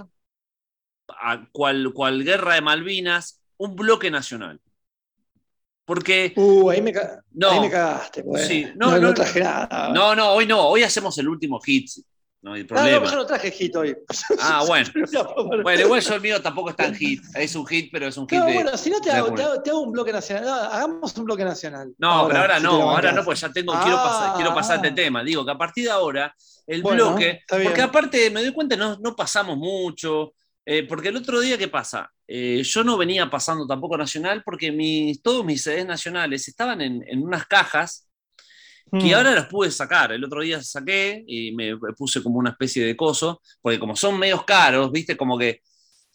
[1.08, 4.62] a cual, cual guerra de Malvinas un bloque nacional.
[5.88, 6.92] Porque, Uh, ahí me,
[7.32, 7.50] No.
[7.50, 8.22] ahí me cagaste.
[8.24, 8.46] pues.
[8.46, 9.90] Sí, No, no, no, no, traje nada.
[9.94, 11.90] no, no, hoy no, hoy hacemos el último hit,
[12.42, 13.00] no hay Ah, no, problema.
[13.00, 13.96] pero yo no traje hit hoy.
[14.42, 14.90] Ah, bueno.
[15.64, 18.28] Bueno, igual yo el mío tampoco es tan hit, es un hit, pero es un
[18.28, 18.54] hit No, de...
[18.54, 20.44] bueno, si no te hago, te hago, te hago un bloque nacional.
[20.46, 21.94] No, hagamos un bloque nacional.
[21.98, 24.76] No, pero ahora si no, ahora no, pues ya tengo, quiero, Ah, pasar, quiero pasar
[24.78, 24.96] este ah.
[24.96, 25.24] tema.
[25.24, 26.36] Digo que a partir de ahora,
[26.68, 30.34] el Bueno, bloque, porque aparte me doy cuenta, no, no pasamos mucho,
[30.66, 32.12] eh, porque el otro día, ¿qué pasa?
[32.28, 37.04] Eh, yo no venía pasando tampoco nacional porque mis, todos mis CDs nacionales estaban en,
[37.08, 38.08] en unas cajas
[38.98, 39.14] que Mm.
[39.16, 40.12] ahora los pude sacar.
[40.12, 44.18] El otro día saqué y me puse como una especie de coso, porque como son
[44.20, 45.62] medios caros, viste, como que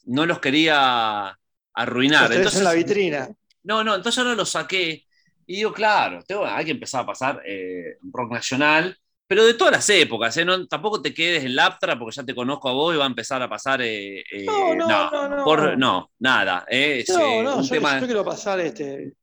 [0.05, 1.39] no los quería
[1.75, 2.31] arruinar.
[2.31, 3.29] Los Entonces, en la vitrina.
[3.65, 5.07] no, no, entonces ahora lo saqué
[5.47, 8.97] y digo, claro, tengo- hay que empezar a pasar eh, rock nacional,
[9.33, 10.45] pero de todas las épocas, ¿eh?
[10.45, 13.07] No, tampoco te quedes en Laptra porque ya te conozco a vos y va a
[13.07, 13.81] empezar a pasar.
[13.81, 15.43] eh, eh, No, no, no, no.
[15.43, 16.67] por- no, nada.
[16.69, 19.15] eh, es, No, eh, no, un yo, tema, yo quiero pasar este,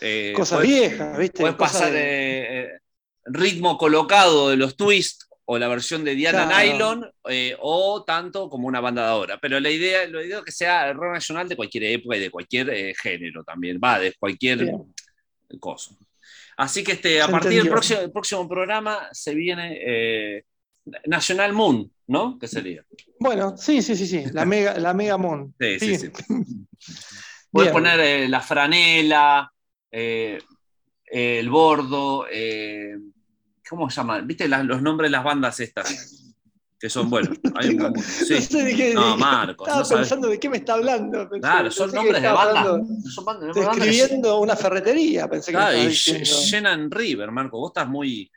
[0.00, 1.40] eh, cosas podés- viejas, ¿viste?
[1.40, 2.68] Puedes pasar de- eh, eh,
[3.24, 6.72] ritmo colocado de los twists o la versión de Diana Claro.
[6.72, 9.38] Nylon eh, o tanto como una banda de ahora.
[9.42, 12.20] Pero la idea, la idea es que sea el rock nacional de cualquier época y
[12.20, 14.94] de cualquier eh, género también, va, de cualquier Bien.
[15.58, 15.90] cosa.
[16.62, 20.44] Así que este, a Se partir del próximo, el próximo programa se viene eh,
[21.06, 22.38] National Moon, ¿no?
[22.38, 22.84] ¿Qué sería?
[23.18, 24.24] Bueno, sí, sí, sí, sí.
[24.32, 25.52] La Mega, la Mega Moon.
[25.60, 26.10] Sí, sí, Sí.
[26.14, 26.66] sí.
[27.50, 29.52] Puedes poner eh, la franela,
[29.90, 30.38] eh,
[31.04, 32.94] el bordo, eh,
[33.68, 34.20] ¿cómo se llama?
[34.20, 36.31] ¿Viste los nombres de las bandas estas?
[36.82, 37.38] Que son buenos.
[37.54, 38.34] Hay un- sí.
[38.34, 38.92] No sé de qué.
[38.94, 40.00] No, de- Marcos, Estaba no sabes.
[40.02, 41.28] pensando de qué me está hablando.
[41.30, 42.66] Pensé- Claro, son pensé que nombres de estaba bandas.
[42.66, 47.58] hablando- Son bandas- que- una ferretería, pensé que Claro, me y llenan River, Marco.
[47.60, 48.30] Vos estás muy.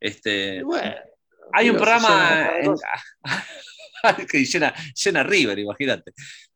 [0.00, 0.94] Este, Bueno,
[1.52, 2.74] hay un programa en-
[4.30, 6.12] que llena, llena River, imagínate.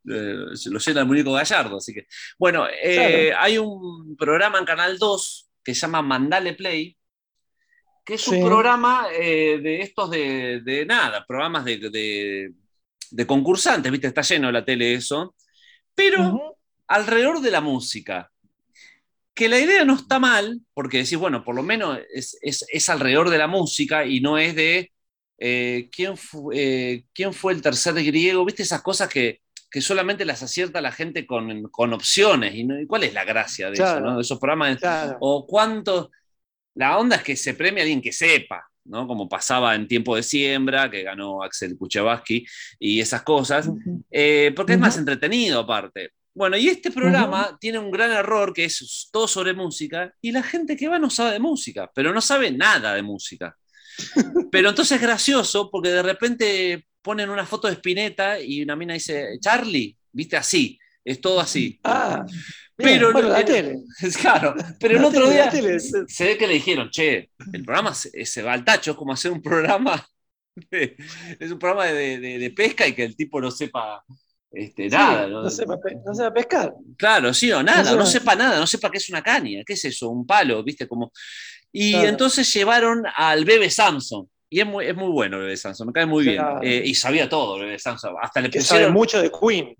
[0.08, 2.06] Eh, lo llena el muñeco Gallardo, así que.
[2.38, 6.96] Bueno, eh, hay un programa en Canal 2 que se llama Mandale Play,
[8.04, 8.36] que es Sí.
[8.36, 12.52] un programa eh, de estos de, de nada, programas de, de-
[13.10, 14.08] de concursantes, ¿viste?
[14.08, 15.34] Está lleno la tele eso,
[15.94, 16.56] pero
[16.88, 18.30] alrededor de la música.
[19.34, 22.88] Que la idea no está mal, porque decís, bueno, por lo menos es, es- es
[22.88, 24.92] alrededor de la música y no es de
[25.38, 29.40] eh, ¿quién, fu- eh, quién fue el tercer griego, viste esas cosas que,
[29.70, 32.54] que solamente las acierta la gente con, con opciones.
[32.54, 34.00] ¿Y, no- y cuál es la gracia de eso?
[34.16, 34.78] De esos programas.
[34.78, 35.16] Claro.
[35.20, 36.10] O cuánto.
[36.74, 39.06] La onda es que se premia a alguien que sepa, ¿no?
[39.06, 42.46] Como pasaba en tiempo de siembra, que ganó Axel Kuchevaski
[42.78, 43.70] y esas cosas.
[44.10, 46.10] Eh, porque es más entretenido aparte.
[46.34, 50.42] Bueno, y este programa tiene un gran error que es todo sobre música y la
[50.42, 53.56] gente que va no sabe de música, pero no sabe nada de música.
[54.50, 58.94] Pero entonces es gracioso porque de repente ponen una foto de Spinetta y una mina
[58.94, 61.80] dice, Charlie, viste así, es todo así.
[61.84, 62.24] Ah,
[62.76, 63.76] bien, Pero bueno, la eh, tele.
[64.20, 65.78] Claro, pero el La otro tele, día tele.
[65.80, 69.12] se, ve que le dijeron, che, el programa se, se va al tacho, es como
[69.12, 70.04] hacer un programa,
[70.70, 70.96] de-
[71.40, 74.02] es un programa de, de- de pesca y que el tipo no sepa
[74.52, 75.26] este, Sí, nada.
[75.28, 75.42] ¿no?
[75.42, 76.74] no, sepa, no sepa pescar.
[76.96, 79.84] Claro, sí o nada, No sepa nada, no sepa qué es una caña, qué es
[79.84, 81.12] eso, un palo, viste, como...
[81.72, 82.08] Y Claro.
[82.10, 85.92] entonces llevaron al Bebe Samson, y es muy, es muy bueno el Bebe Samson, me
[85.92, 86.60] cae muy Claro.
[86.60, 88.92] bien, Eh, y sabía todo el Bebe Samson, hasta le Que sabe pusieron...
[88.92, 89.74] mucho de Queen.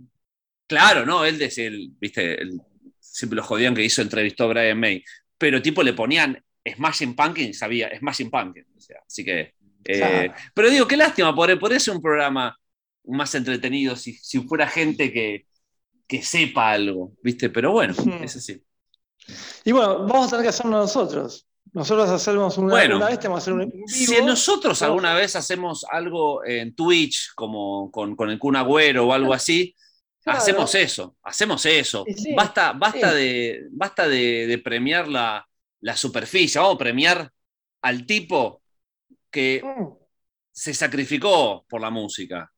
[0.66, 2.60] Claro, no, él decía, el- viste, el-
[3.00, 5.04] siempre lo jodían que hizo, entrevistó a Brian May,
[5.38, 9.40] pero tipo le ponían Smashing Pumpkins, sabía, Smashing Pumpkins, o sea, así que...
[9.84, 10.34] eh, Claro.
[10.54, 12.58] Pero digo, qué lástima, podría, podría ser un programa
[13.06, 15.46] más entretenido si, si fuera gente que,
[16.06, 18.62] que sepa algo, viste, pero bueno, es así.
[19.64, 21.46] Y bueno, vamos a tener que hacerlo nosotros.
[21.72, 23.84] Nosotros hacemos una, Bueno, una vez, tenemos que hacer un vivo.
[23.88, 29.06] Si nosotros vamos- alguna vez hacemos algo en Twitch, como con, con el Kun Agüero
[29.06, 29.74] o algo así,
[30.24, 30.38] Claro.
[30.38, 32.04] hacemos eso, hacemos eso.
[32.16, 33.16] Sí, basta basta, sí.
[33.16, 35.46] de, basta de, de premiar la,
[35.80, 37.30] la superficie, vamos a premiar
[37.82, 38.62] al tipo
[39.30, 39.88] que Mm,
[40.50, 42.50] se sacrificó por la música,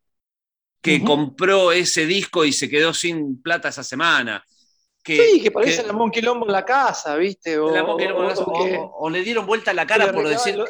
[0.80, 4.44] que compró ese disco y se quedó sin plata esa semana.
[5.02, 7.58] Que, Sí, que parece que- la Mon Quilombo en la casa, ¿viste?
[7.58, 10.28] O, la o- o o- que- o- o le dieron vuelta la que cara por
[10.28, 10.56] decir.
[10.56, 10.66] lo-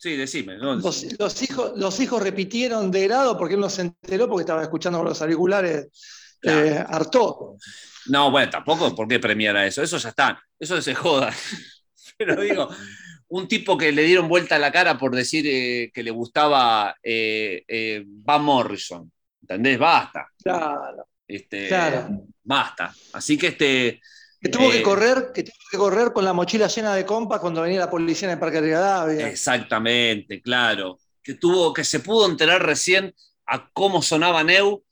[0.00, 0.56] Sí, decime.
[0.56, 0.76] ¿no?
[0.76, 4.62] Los, los hijos, los hijos repitieron de grado porque él no se enteró porque estaba
[4.62, 5.88] escuchando con los auriculares
[6.40, 6.64] Claro.
[6.64, 7.56] eh, hartó.
[8.06, 9.82] No, bueno, tampoco, ¿por qué premiar a eso?
[9.82, 11.30] Eso ya está, eso se joda.
[12.16, 12.70] Pero digo,
[13.28, 17.62] un tipo que le dieron vuelta la cara por decir eh, que le gustaba eh,
[17.68, 19.78] eh, Van Morrison, ¿entendés?
[19.78, 21.08] Basta, Claro.
[21.28, 22.08] este, Claro.
[22.42, 22.94] basta.
[23.12, 24.00] Así que este,
[24.42, 27.40] Que tuvo Eh, que correr, que tuvo que correr con la mochila llena de compas
[27.40, 29.26] cuando venía la policía en el Parque Rivadavia.
[29.26, 33.14] exactamente, claro, que tuvo, que se pudo enterar recién
[33.46, 34.82] a cómo sonaba Neu,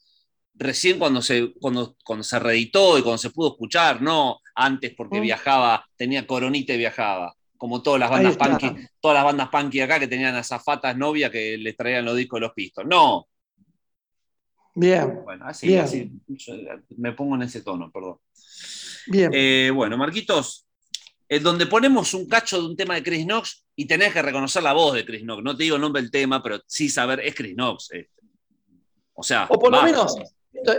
[0.55, 5.19] recién cuando se, cuando, cuando se reeditó y cuando se pudo escuchar, no antes porque
[5.19, 5.23] Mm.
[5.23, 9.99] viajaba, tenía coronita y viajaba, como todas las bandas punky, todas las bandas punky acá
[10.01, 12.85] que tenían azafatas novias que les traían los discos de los pistos.
[12.87, 13.29] No,
[14.75, 15.81] Bien, bueno, así, Bien.
[15.81, 16.55] así, yo
[16.97, 18.19] me pongo en ese tono, perdón.
[19.11, 19.31] Bien.
[19.35, 20.67] Eh, bueno, Marquitos,
[21.29, 24.63] es donde ponemos un cacho de un tema de Chris Knox y tenés que reconocer
[24.63, 25.43] la voz de Chris Knox.
[25.43, 27.89] No te digo el nombre del tema, pero sí saber, es Chris Knox.
[27.93, 28.23] este.
[29.15, 30.15] O sea, o por lo menos,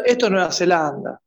[0.05, 1.19] esto, es Nueva Zelanda.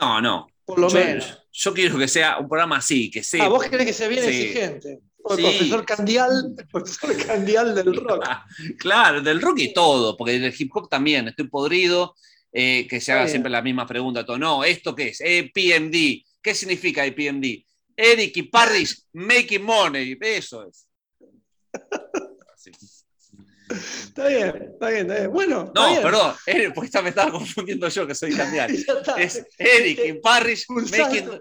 [0.00, 0.48] No, no.
[0.64, 1.38] Por lo yo, menos.
[1.52, 3.44] yo quiero que sea un programa así, que sea.
[3.44, 4.28] Ah, vos querés que sea bien Sí.
[4.42, 5.00] exigente.
[5.30, 5.42] El Sí.
[5.42, 8.24] profesor Candial, el profesor Candial del rock.
[8.78, 12.16] Claro, del rock y todo, porque del hip hop también, estoy podrido,
[12.52, 14.24] eh, que se haga siempre la misma pregunta.
[14.24, 14.38] todo.
[14.38, 15.20] No, ¿esto qué es?
[15.20, 16.22] EPMD.
[16.42, 17.64] ¿Qué significa EPMD?
[17.96, 20.16] Eric y Parrish making money.
[20.20, 20.86] Eso es.
[23.70, 25.30] Está bien, está bien, está bien.
[25.32, 26.02] Bueno, está No, bien.
[26.02, 28.70] perdón, Eric, porque esta me estaba confundiendo yo, que soy cambiar.
[28.70, 29.14] Ya está.
[29.22, 31.40] Es Eric y Parrish making,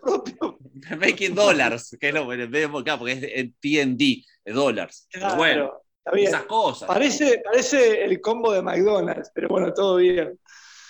[0.98, 5.08] making dollars, que de- claro, porque es en PND, de dólares.
[5.12, 5.74] Claro, bueno,
[6.14, 6.88] esas cosas.
[6.88, 10.40] Parece, parece el combo de McDonald's, pero bueno, todo bien.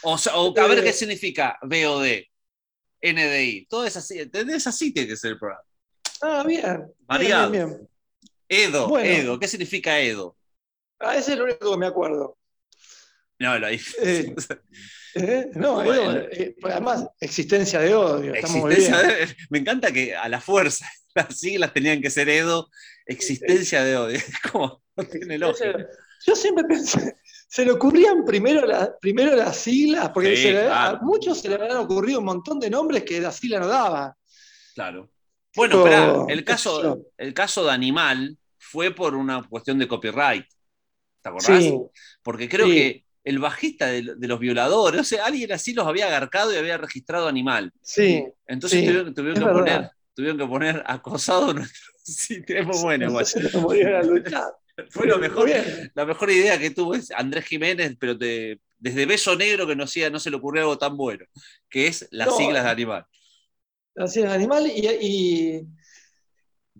[0.04, 2.08] O, sea, o a ver Eh, qué significa BOD,
[3.02, 4.66] NDI, todo es así, ¿entendés?
[4.68, 5.64] Así tiene que ser el programa.
[6.22, 6.92] Ah, bien.
[7.02, 7.50] Variado.
[7.52, 7.90] Bien, bien, bien.
[8.48, 9.10] Edo, Bueno.
[9.10, 10.36] Edo, ¿qué significa Edo?
[11.00, 12.38] Ah, ese es lo único que me acuerdo.
[13.40, 13.80] No, lo ahí.
[14.04, 14.36] Eh,
[15.16, 15.48] ¿Eh?
[15.56, 16.12] No, Bueno.
[16.12, 18.34] Edo, eh, además, existencia de odio.
[18.36, 20.86] Existencia de- me encanta que a la fuerza
[21.16, 22.70] las siglas tenían que ser Edo,
[23.06, 24.18] existencia de odio.
[24.28, 25.88] Es como, no tiene lógica.
[26.26, 27.16] Yo siempre pensé,
[27.54, 30.98] se le ocurrían primero, la- primero las siglas, porque Sí, se le- claro.
[30.98, 34.16] a muchos se le habían ocurrido un montón de nombres que la sigla no daba.
[34.74, 35.10] Claro.
[35.54, 40.46] Bueno, esperá, el caso, el caso de Animal fue por una cuestión de copyright.
[41.22, 41.62] ¿Te acordás?
[41.62, 41.78] Sí,
[42.24, 42.72] Porque creo Sí.
[42.74, 46.58] que el bajista de, de los violadores, o sea, alguien así los había agarcado y
[46.58, 47.74] había registrado Animal.
[47.82, 48.26] sí.
[48.48, 49.60] Entonces tuvieron, tuvieron que verdad.
[49.60, 51.92] poner, tuvieron que poner acosado nuestro.
[52.06, 53.12] Es muy bueno.
[54.90, 55.50] Fue lo mejor,
[55.94, 59.84] la mejor idea que tuvo es Andrés Jiménez, pero te- desde Beso Negro que no,
[59.84, 61.26] hacía- no se le ocurrió algo tan bueno,
[61.70, 62.38] que es las No.
[62.38, 63.06] siglas de Animal.
[63.96, 65.68] Así es, animal y, y-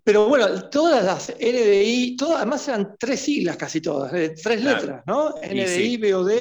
[0.04, 4.78] Pero bueno, todas las NDI, todas, además eran tres siglas casi todas, eh, tres Claro.
[4.80, 5.36] letras, ¿no?
[5.44, 5.98] NDI, sí.
[5.98, 6.32] BOD,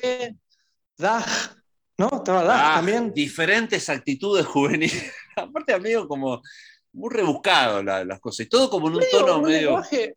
[0.96, 1.26] DAG,
[1.98, 2.09] ¿no?
[2.18, 3.12] Estaba DAG Ah, también.
[3.12, 5.12] Diferentes actitudes juveniles.
[5.36, 6.40] Aparte, amigo, como
[6.92, 8.46] muy rebuscado la- las cosas.
[8.46, 9.61] Y todo como en un Medio tono un medio.
[9.70, 10.14] lenguaje,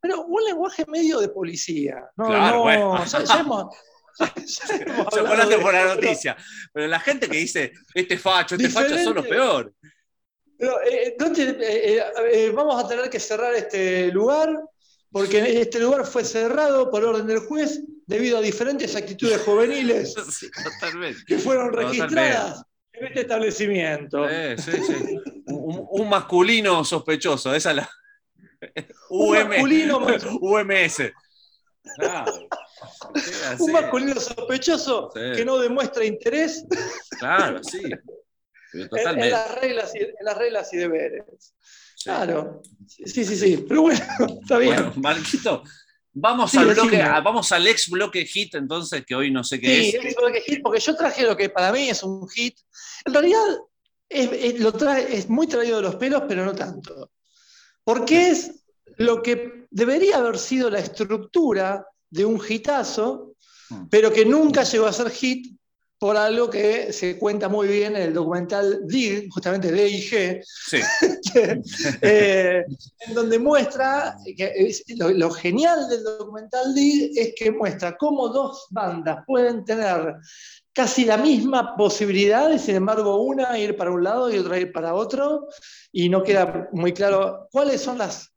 [0.00, 1.96] pero un lenguaje medio de policía.
[2.16, 3.04] No, Claro, no, bueno.
[3.04, 3.74] ya, ya hemos,
[4.46, 6.36] Se por la noticia.
[6.72, 9.72] Pero la gente que dice, este facho, este facho son los peores.
[10.56, 12.02] Pero, eh, ¿dónde, eh, eh,
[12.32, 14.56] eh, vamos a tener que cerrar este lugar
[15.10, 20.48] porque este lugar fue cerrado por orden del juez debido a diferentes actitudes juveniles Sí,
[21.26, 22.62] que fueron registradas
[22.92, 24.26] en este establecimiento.
[24.58, 25.18] Sí, sí.
[25.46, 27.90] Un, un masculino sospechoso, esa es la.
[29.10, 29.98] Un masculino,
[30.40, 31.12] UMS.
[31.98, 32.48] Claro.
[33.14, 35.20] Sí, un masculino sospechoso Sí.
[35.36, 36.64] que no demuestra interés
[37.18, 37.80] Claro, sí.
[38.72, 39.30] en, en Totalmente.
[39.30, 41.24] las reglas y, en las reglas y deberes.
[41.96, 42.04] Sí.
[42.04, 44.00] Claro, sí, sí, sí, pero bueno,
[44.42, 44.74] está bien.
[44.76, 45.62] Bueno, Marquito,
[46.12, 49.60] vamos Sí, al bloque, a- vamos al ex bloque hit, entonces, que hoy no sé
[49.60, 50.04] qué Sí, es.
[50.06, 52.58] es que hit, porque yo traje lo que para mí es un hit.
[53.04, 53.40] En realidad
[54.08, 57.10] es, es- lo trae, es muy traído de los pelos, pero no tanto.
[57.84, 58.64] Porque es
[58.96, 63.32] lo que debería haber sido la estructura de un hitazo,
[63.70, 63.88] Mm.
[63.90, 65.56] pero que nunca llegó a ser hit
[65.98, 70.80] por algo que se cuenta muy bien en el documental DIG, justamente DIG, Sí,
[72.02, 72.64] eh,
[73.06, 78.28] en donde muestra que es- lo, lo genial del documental DIG es que muestra cómo
[78.28, 80.14] dos bandas pueden tener
[80.74, 84.72] casi la misma posibilidad y sin embargo una ir para un lado y otra ir
[84.72, 85.46] para otro
[85.92, 88.32] y no queda muy claro cuáles son las...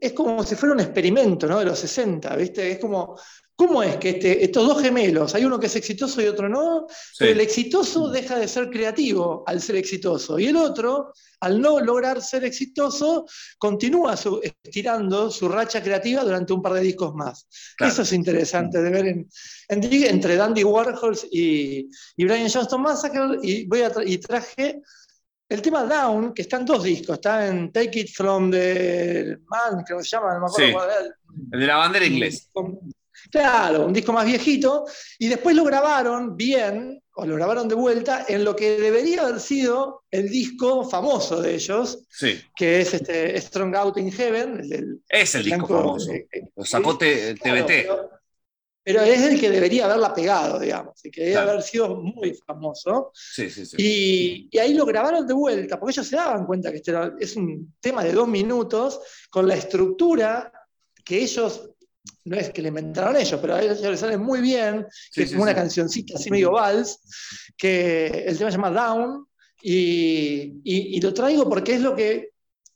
[0.00, 1.58] Es como si fuera un experimento ¿no?
[1.58, 2.72] de los 60, ¿viste?
[2.72, 3.16] Es como,
[3.56, 6.86] ¿cómo es que este- estos dos gemelos, hay uno que es exitoso y otro no?
[7.18, 10.38] Pero el exitoso deja de ser creativo al ser exitoso.
[10.38, 13.24] Y el otro, al no lograr ser exitoso,
[13.58, 17.46] continúa su- estirando su racha creativa durante un par de discos más.
[17.76, 17.92] Claro.
[17.92, 19.28] Eso es interesante de ver en,
[19.68, 23.38] en entre Dandy Warhols y, y Brian Johnston Massacre.
[23.42, 24.82] Y, voy a tra- y traje
[25.48, 27.14] el tema Down, que está en dos discos.
[27.16, 30.72] Está en Take It From the Man, creo que se llama, no me acuerdo Sí.
[30.72, 31.12] cuál era el-
[31.52, 32.48] El de la bandera inglesa.
[33.30, 34.84] Claro, un disco más viejito.
[35.18, 39.40] Y después lo grabaron bien, o lo grabaron de vuelta, en lo que debería haber
[39.40, 44.68] sido el disco famoso de ellos, Sí, que es este Strong Out in Heaven, el
[44.68, 46.12] del es el disco blanco, famoso.
[46.12, 47.66] eh, eh, Lo sacó claro, TBT.
[47.66, 48.10] pero,
[48.84, 51.50] pero es el que debería haberla pegado, digamos, y que debería Claro.
[51.52, 53.10] haber sido muy famoso.
[53.14, 53.76] Sí, sí, sí.
[53.80, 57.14] Y, y ahí lo grabaron de vuelta, porque ellos se daban cuenta que este era-
[57.18, 59.00] es un tema de dos minutos,
[59.30, 60.52] con la estructura
[61.04, 61.70] que ellos,
[62.24, 65.22] no es que le inventaron ellos, pero a ellos les sale muy bien, que Sí,
[65.22, 65.56] es sí, como una sí.
[65.56, 66.98] cancioncita así medio vals,
[67.56, 69.26] que el tema se llama Down,
[69.62, 72.30] y, y- y lo traigo porque es lo que.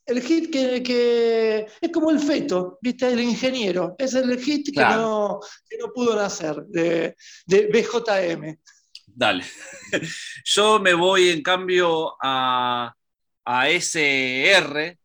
[0.07, 3.07] El hit que, que es como el feto, ¿viste?
[3.13, 3.95] El ingeniero.
[3.97, 5.03] Es el hit que, Claro.
[5.03, 7.15] no, que no pudo nacer, de,
[7.47, 8.59] de BJM.
[9.07, 9.45] Dale.
[10.45, 12.93] Yo me voy en cambio a,
[13.45, 14.99] a SR,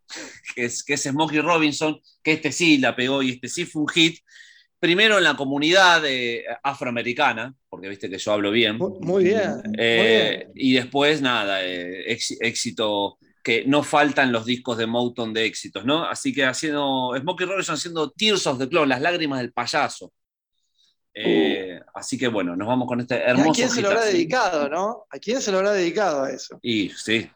[0.55, 3.81] que es, que es Smokey Robinson, que este sí la pegó y este sí fue
[3.83, 4.19] un hit.
[4.79, 8.77] Primero en la comunidad eh, afroamericana, porque viste que yo hablo bien.
[8.77, 9.23] Muy, muy
[9.77, 10.51] Eh, bien.
[10.53, 15.85] y después, nada, eh, ex- éxito que no faltan los discos de Motown de éxitos,
[15.85, 16.03] ¿no?
[16.05, 20.11] Así que haciendo, Smokey Robinson haciendo Tears of the Clown, las lágrimas del payaso.
[21.13, 23.51] Eh, así que bueno, nos vamos con este hermoso.
[23.51, 25.05] ¿A quién se lo habrá dedicado, no?
[25.09, 26.59] ¿A quién se lo habrá dedicado a eso?
[26.61, 27.29] Y sí,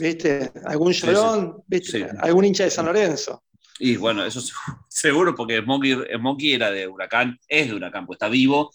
[0.00, 0.52] ¿Viste?
[0.66, 1.62] ¿Algún llorón?
[1.66, 1.90] ¿Viste?
[2.00, 2.16] Sí.
[2.20, 3.42] ¿Algún hincha de San Lorenzo?
[3.80, 4.52] y bueno, eso se-
[4.88, 8.72] seguro porque Smokey, Smokey era de Huracán, es de Huracán, pues está vivo.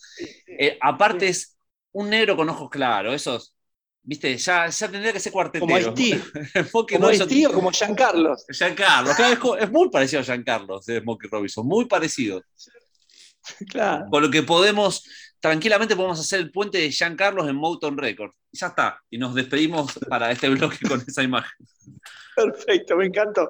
[0.47, 1.57] Eh, aparte es
[1.93, 3.55] un negro con ojos claros, esos,
[4.03, 5.65] viste, ya, ya tendría que ser cuartetero.
[5.65, 6.11] Como Haití.
[6.71, 8.45] Como Robinson- Haití o como Giancarlos.
[8.49, 12.43] Giancarlo, claro, es, es muy parecido a Giancarlo, de Smokey Robinson, muy parecido.
[13.69, 14.05] Claro.
[14.11, 15.03] Con lo que podemos,
[15.39, 18.35] tranquilamente podemos hacer el puente de Giancarlos en Motown Records.
[18.51, 19.01] Y ya está.
[19.09, 21.65] Y nos despedimos para este bloque con esa imagen.
[22.35, 23.49] Perfecto, me encantó.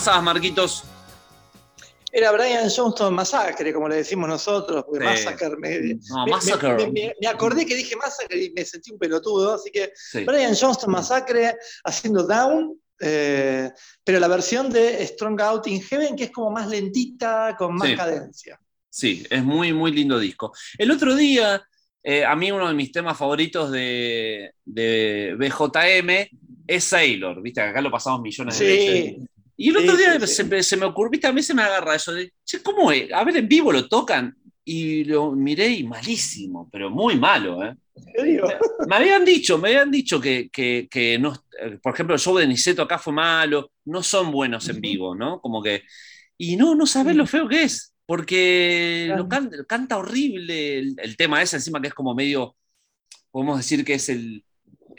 [0.00, 0.84] Pasabas, Marquitos?
[2.10, 5.24] Era Brian Johnston Massacre, como le decimos nosotros, porque Sí.
[5.26, 5.78] Massacre me,
[6.08, 6.90] No, me- Massacre.
[6.90, 10.24] me- acordé que dije Massacre y me sentí un pelotudo, así que Sí.
[10.24, 11.54] Brian Johnston Massacre
[11.84, 13.70] haciendo Down, eh,
[14.02, 17.88] pero la versión de Strong Out in Heaven, que es como más lentita, con más
[17.90, 17.94] Sí.
[17.96, 18.58] cadencia.
[18.88, 20.52] Sí, es muy, muy lindo disco.
[20.78, 21.62] El otro día,
[22.02, 26.28] eh, a mí uno de mis temas favoritos de, de BJM
[26.66, 29.28] es Sailor, viste, acá lo pasamos millones de veces.
[29.60, 30.26] Y el otro Sí, día sí.
[30.26, 32.90] Se, me, se me ocurrió, viste, a mí se me agarra eso de, che, ¿cómo
[32.92, 33.12] es?
[33.12, 34.34] A ver, en vivo lo tocan
[34.64, 37.76] y lo miré y malísimo, pero muy malo, ¿eh?
[38.24, 38.48] digo.
[38.84, 41.34] Me habían dicho, me habían dicho que, que- que no,
[41.82, 45.40] por ejemplo, el show de Niceto acá fue malo, no son buenos en vivo, ¿no?
[45.40, 45.82] Como que,
[46.38, 49.22] y no, no sabés lo feo que es, porque Claro.
[49.22, 52.56] lo can- canta horrible el, el tema ese encima que es como medio,
[53.30, 54.44] podemos decir que es el,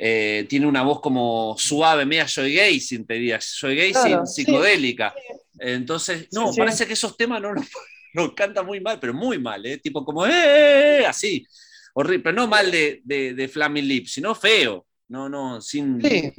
[0.04, 4.44] eh, tiene una voz como suave, media Joy Gazing, te diría, Joy Gazing Claro, sí.
[4.44, 5.14] psicodélica.
[5.60, 6.60] Entonces, no, Sí, sí.
[6.60, 7.66] parece que esos temas no los
[8.16, 9.78] no, canta muy mal, pero muy mal, ¿eh?
[9.78, 10.32] Tipo como, ¡eh!
[10.34, 11.46] eh, eh", así,
[11.94, 14.88] horrible, pero no mal de, de, de Flaming Lips, sino feo.
[15.10, 16.02] No, no, sin.
[16.02, 16.32] Sí.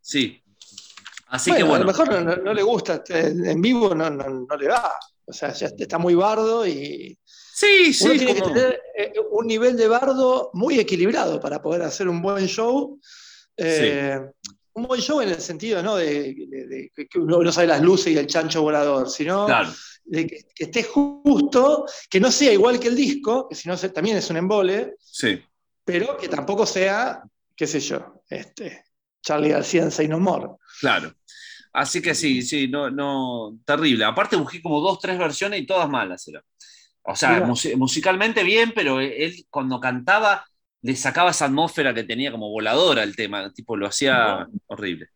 [0.00, 0.42] Sí.
[1.28, 1.84] Así Bueno, que a bueno.
[1.84, 4.92] lo mejor no, no- no le gusta, eh, en vivo no, no, no le va.
[5.26, 7.16] O sea, ya está muy bardo y
[7.60, 11.60] Sí, uno sí, tiene como- que tener eh, un nivel de bardo muy equilibrado para
[11.60, 12.98] poder hacer un buen show.
[13.56, 14.18] Eh,
[14.72, 15.96] Un buen show en el sentido, ¿no?
[15.96, 19.68] De, de- de que uno no sabe las luces y el chancho volador, sino Claro,
[20.04, 23.76] de que, que esté justo, que no sea igual que el disco, que si no
[23.76, 25.42] también es un embole, sí.
[25.84, 27.20] pero que tampoco sea,
[27.56, 28.84] qué sé yo, este,
[29.20, 30.50] Charlie García en Say No More.
[30.80, 31.12] Claro.
[31.72, 34.04] Así que sí, sí, no, no, terrible.
[34.04, 36.42] Aparte busqué como dos, tres versiones y todas malas eran.
[37.02, 40.44] O sea, musi- musicalmente bien, pero él cuando cantaba
[40.82, 45.08] le sacaba esa atmósfera que tenía como voladora el tema, tipo lo hacía horrible.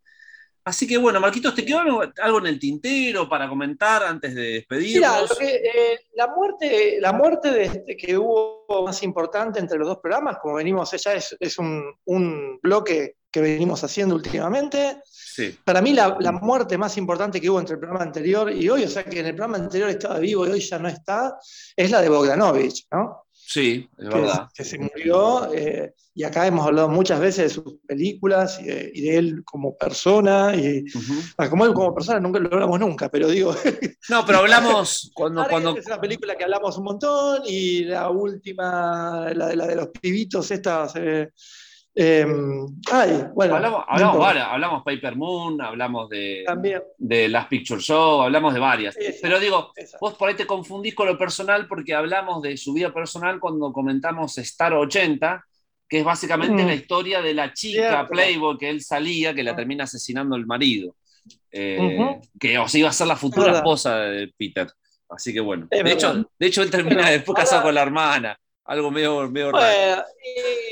[0.65, 4.52] Así que bueno, Marquitos, ¿te quedó algo, en el tintero para comentar antes de Mira,
[4.55, 5.31] despedirnos?
[5.31, 9.89] lo que, eh, la muerte, la muerte de este que hubo más importante entre los
[9.89, 14.98] dos programas, como venimos, ya es, es un, un bloque que venimos haciendo últimamente.
[15.36, 18.69] Sí, Para mí la, la muerte más importante que hubo entre el programa anterior y
[18.69, 21.36] hoy, o sea que en el programa anterior estaba vivo y hoy ya no está,
[21.74, 23.24] es la de Bogdanovich, ¿no?
[23.32, 24.48] sí, es que, verdad.
[24.55, 28.93] que se murió, eh, y acá hemos hablado muchas veces de sus películas y de,
[28.94, 31.15] y de él como persona, y Ujú.
[31.39, 33.52] ah, como él como persona nunca lo hablamos nunca, pero digo,
[34.09, 38.09] No, pero hablamos cuando, Argent cuando, es una película que hablamos un montón, y la
[38.09, 40.94] última, la de, la de los pibitos, estas...
[40.94, 41.31] eh,
[41.96, 42.26] eh,
[42.92, 43.54] ay, bueno.
[43.56, 48.60] hablamos, hablamos, varias, hablamos Paper Moon, hablamos de, También, de Last Picture Show, hablamos de
[48.60, 48.96] varias.
[48.96, 49.18] Esa.
[49.22, 49.98] Pero digo, esa.
[50.00, 53.72] vos por ahí te confundís con lo personal porque hablamos de su vida personal cuando
[53.72, 55.44] comentamos Star 80,
[55.88, 56.66] que es básicamente Mm.
[56.66, 58.08] la historia de la chica Cierto.
[58.10, 59.56] Playboy que él salía, que la Ah.
[59.56, 60.96] termina asesinando el marido.
[61.52, 62.20] Eh, Ujú.
[62.40, 64.66] Que o sea, iba a ser la futura esposa de Peter.
[65.08, 65.68] Así que bueno.
[65.70, 68.36] Es De hecho, de hecho, él termina después casado con la hermana.
[68.66, 69.64] Algo medio, medio raro.
[69.66, 70.02] Bueno,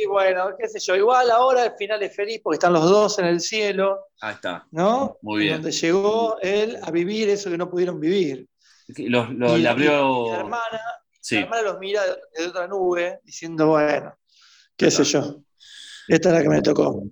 [0.03, 3.19] y bueno, qué sé yo, igual ahora el final es feliz porque están los dos
[3.19, 4.67] en el cielo, Ahí está.
[4.71, 5.19] ¿no?
[5.21, 5.55] Muy bien.
[5.57, 8.49] Donde llegó él a vivir eso que no pudieron vivir.
[8.97, 10.29] Lo, lo- Y- le y- abrió.
[10.33, 10.81] la hermana,
[11.21, 11.35] sí.
[11.37, 12.03] la hermana los mira
[12.35, 14.15] desde otra nube diciendo, bueno,
[14.77, 15.43] qué sé yo,
[16.09, 17.03] esta es la que me tocó.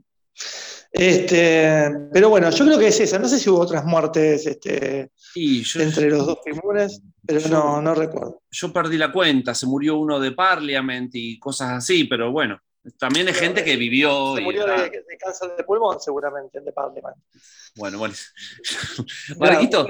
[0.92, 3.18] Este, pero bueno, yo creo que es esa.
[3.18, 7.82] No sé si hubo otras muertes este, yo, entre los dos figuras, pero Yo- no,
[7.82, 8.42] no recuerdo.
[8.50, 12.60] yo perdí la cuenta, se murió uno de Parliament y cosas así, pero bueno,
[12.98, 14.34] también hay gente que vivió.
[14.36, 17.16] Se murió de, de cáncer de pulmón, seguramente, el de Parliament.
[17.76, 18.14] Bueno, bueno.
[19.38, 19.86] Marquito,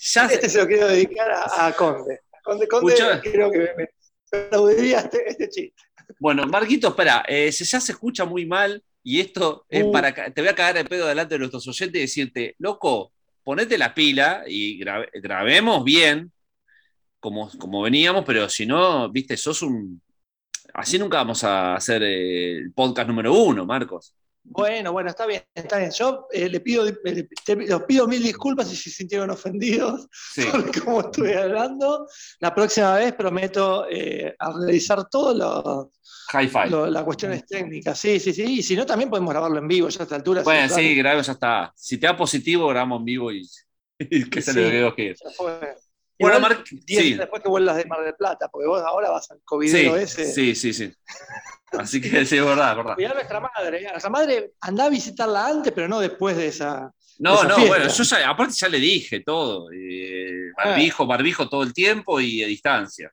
[0.00, 2.20] ya este se lo quiero dedicar a, a Conde.
[2.42, 3.20] Conde, Conde, Escuchá.
[3.20, 3.88] creo que me,
[4.38, 5.82] aplaudiría este, este chiste.
[6.18, 9.92] Bueno, Marquito, espera, eh, se- ya se escucha muy mal y esto es Uh.
[9.92, 10.12] para.
[10.12, 13.12] Te voy a cagar de pedo delante de nuestros oyentes y decirte, loco,
[13.42, 16.30] ponete la pila y grabe- grabemos bien,
[17.20, 20.00] como, como veníamos, pero si no, viste, sos un.
[20.74, 24.14] Así nunca vamos a hacer eh, el podcast número uno, Marcos.
[24.42, 25.90] Bueno, bueno, está bien, está bien.
[25.90, 30.42] Yo eh, le pido, le- te- los pido mil disculpas si se sintieron ofendidos Sí.
[30.50, 32.06] por cómo estuve hablando.
[32.38, 35.92] La próxima vez prometo eh, a realizar todo lo,
[36.88, 37.98] las cuestiones técnicas.
[37.98, 38.44] Sí, sí, sí.
[38.44, 40.42] Y si no, también podemos grabarlo en vivo ya a esta altura.
[40.42, 41.72] Bueno, sí, grabemos, ya está.
[41.76, 43.46] Si te da positivo, grabamos en vivo y,
[43.98, 45.74] y que se le que ya fue.
[46.20, 47.06] Bueno, Igual, Mar- diez sí.
[47.08, 49.96] días después que vuelvas de Mar del Plata, porque vos ahora vas al Sí, covidero
[49.96, 50.24] ese.
[50.32, 50.92] sí, sí, sí.
[51.72, 52.94] Así que sí, es verdad, verdad.
[52.94, 53.82] Cuidar a nuestra madre.
[53.82, 53.86] ¿eh?
[53.88, 56.92] A nuestra madre anda a visitarla antes, pero no después de esa.
[57.20, 57.68] No, esa no, fiesta.
[57.76, 59.70] bueno, yo ya, aparte ya le dije todo.
[59.72, 63.10] eh, barbijo, barbijo todo el tiempo y a distancia.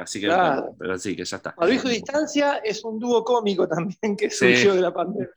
[0.00, 0.74] Así que, Claro.
[0.78, 1.54] pero sí, que ya está.
[1.56, 4.36] Barbijo y Distancia es un dúo cómico también que Sí.
[4.56, 5.28] surgió de la pandemia.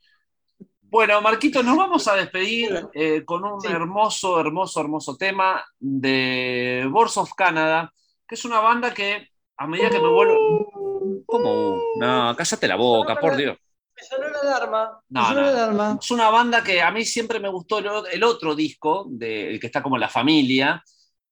[0.89, 3.67] Bueno, Marquito, nos vamos a despedir eh, con un Sí.
[3.67, 7.91] hermoso, hermoso, hermoso tema de Boards of Canada,
[8.27, 9.27] que es una banda que
[9.57, 11.23] a medida que me vuelvo.
[11.25, 11.71] ¿Cómo?
[11.71, 11.79] uh?
[11.99, 13.57] No, cállate la boca, por Dios.
[13.95, 15.01] Me sonó la alarma.
[15.09, 15.45] No, me sonó no.
[15.47, 15.97] la alarma.
[16.01, 19.67] Es una banda que a mí siempre me gustó el, otro disco, de, el que
[19.67, 20.81] está como La Familia,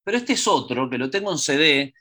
[0.04, 1.94] pero este es otro, que lo tengo en CD.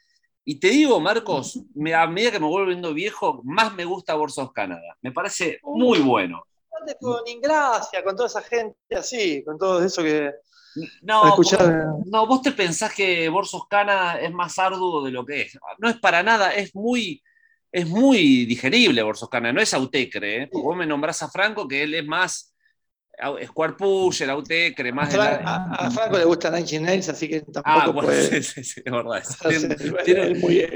[0.45, 4.15] Y te digo, Marcos, me- a medida que me vuelvo viendo viejo, más me gusta
[4.15, 4.97] Boards of Canada.
[5.03, 6.45] Me parece muy bueno.
[7.01, 10.33] Con Ingracia, con toda esa gente así, con todo eso que.
[11.03, 11.87] No, escuchar.
[12.07, 15.59] no, vos te pensás que Borsos Cana es más arduo de lo que es.
[15.79, 17.23] No es para nada, es muy,
[17.71, 20.43] es muy digerible Borsos Cana, no es Autecre.
[20.43, 20.51] ¿eh?
[20.53, 22.54] Vos me nombrás a Franco que él es más
[23.47, 27.41] Square Pusher, Autecre, más de la- a, a Franco le gusta Nine Nails, así que
[27.43, 28.43] tampoco Ah, bueno, puede.
[28.43, 29.23] sí, sí, sí, es verdad.
[29.49, 29.75] Tiene,
[30.05, 30.67] tiene- es muy-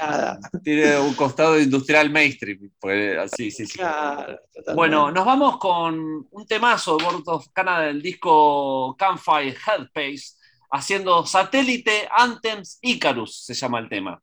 [0.00, 0.38] nada.
[0.62, 2.70] tiene un costado industrial mainstream.
[2.78, 3.66] pues, sí, sí.
[3.68, 4.74] Claro, totalmente.
[4.74, 10.36] Bueno, nos vamos con un temazo de Board of Canada del disco Campfire Headpace,
[10.70, 14.20] haciendo Satélite Anthems Icarus, se llama el tema.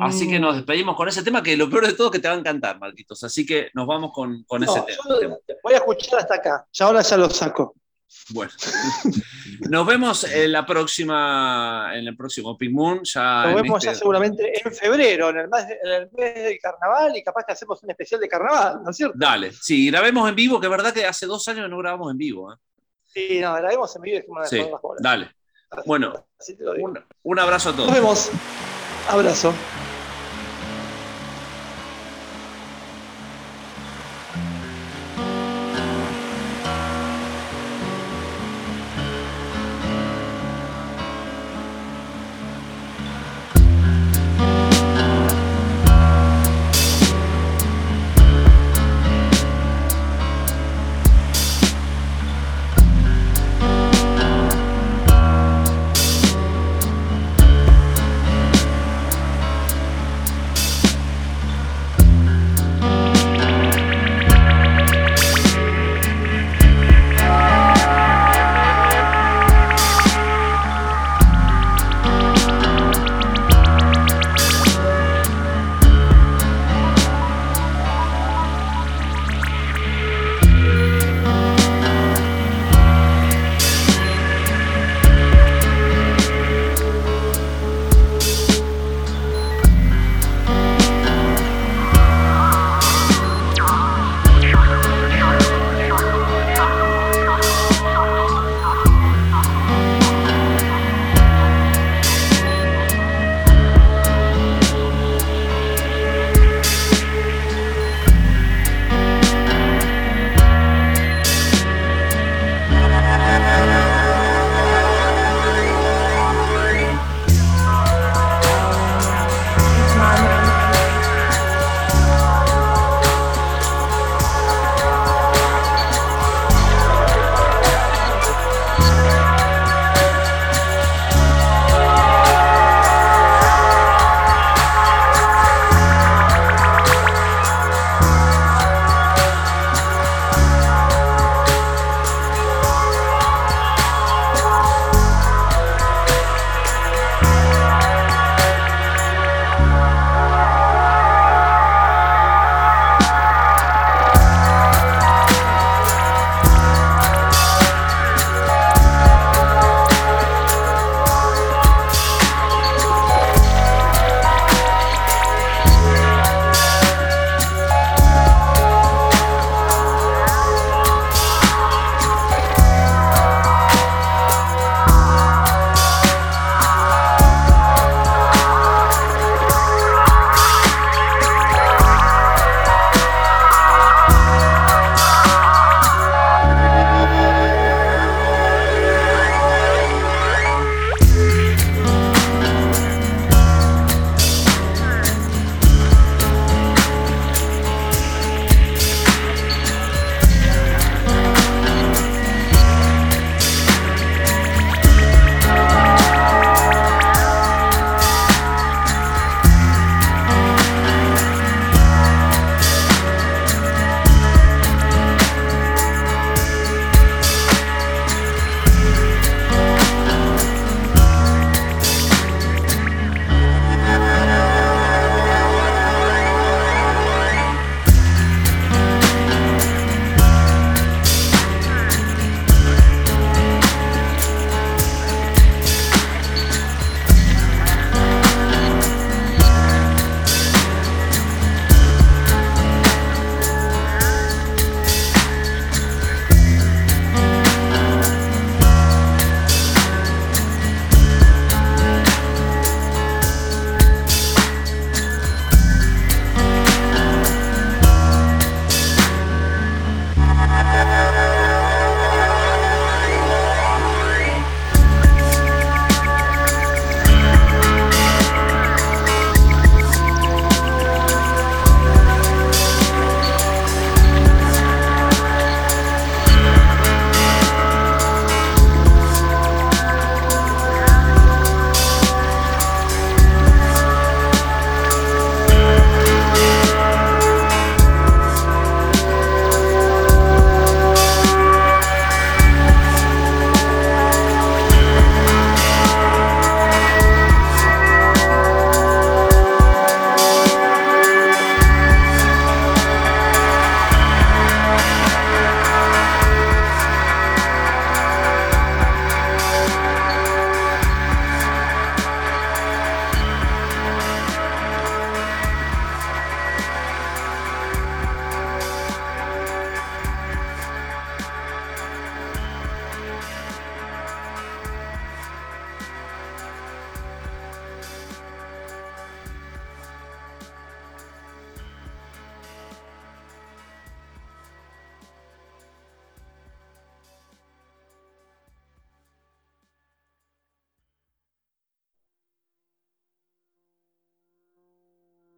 [0.00, 0.42] Así que Mm.
[0.42, 2.38] nos despedimos con ese tema, que lo peor de todo es que te va a
[2.38, 3.24] encantar, Marquitos.
[3.24, 4.84] Así que nos vamos con, con No, ese
[5.20, 5.36] tema.
[5.62, 6.66] voy a escuchar hasta acá.
[6.72, 7.74] Ya ahora ya lo saco.
[8.30, 8.50] Bueno.
[9.70, 13.00] Nos vemos en la próxima, en el próximo Pink Moon.
[13.04, 16.58] Ya Nos vemos este- ya seguramente en febrero, en el, mes, en el mes del
[16.60, 19.14] carnaval, y capaz que hacemos un especial de carnaval, ¿no es cierto?
[19.18, 22.18] Dale, sí, grabemos en vivo, que es verdad que hace dos años no grabamos en
[22.18, 22.52] vivo.
[22.52, 22.56] ¿eh?
[23.06, 25.02] Sí, no, grabemos en vivo y dejemos de Sí, bolas.
[25.02, 25.30] dale.
[25.70, 26.56] Así- Bueno, así.
[26.80, 27.86] Un, un abrazo a todos.
[27.86, 28.30] Nos vemos.
[29.10, 29.52] Abrazo.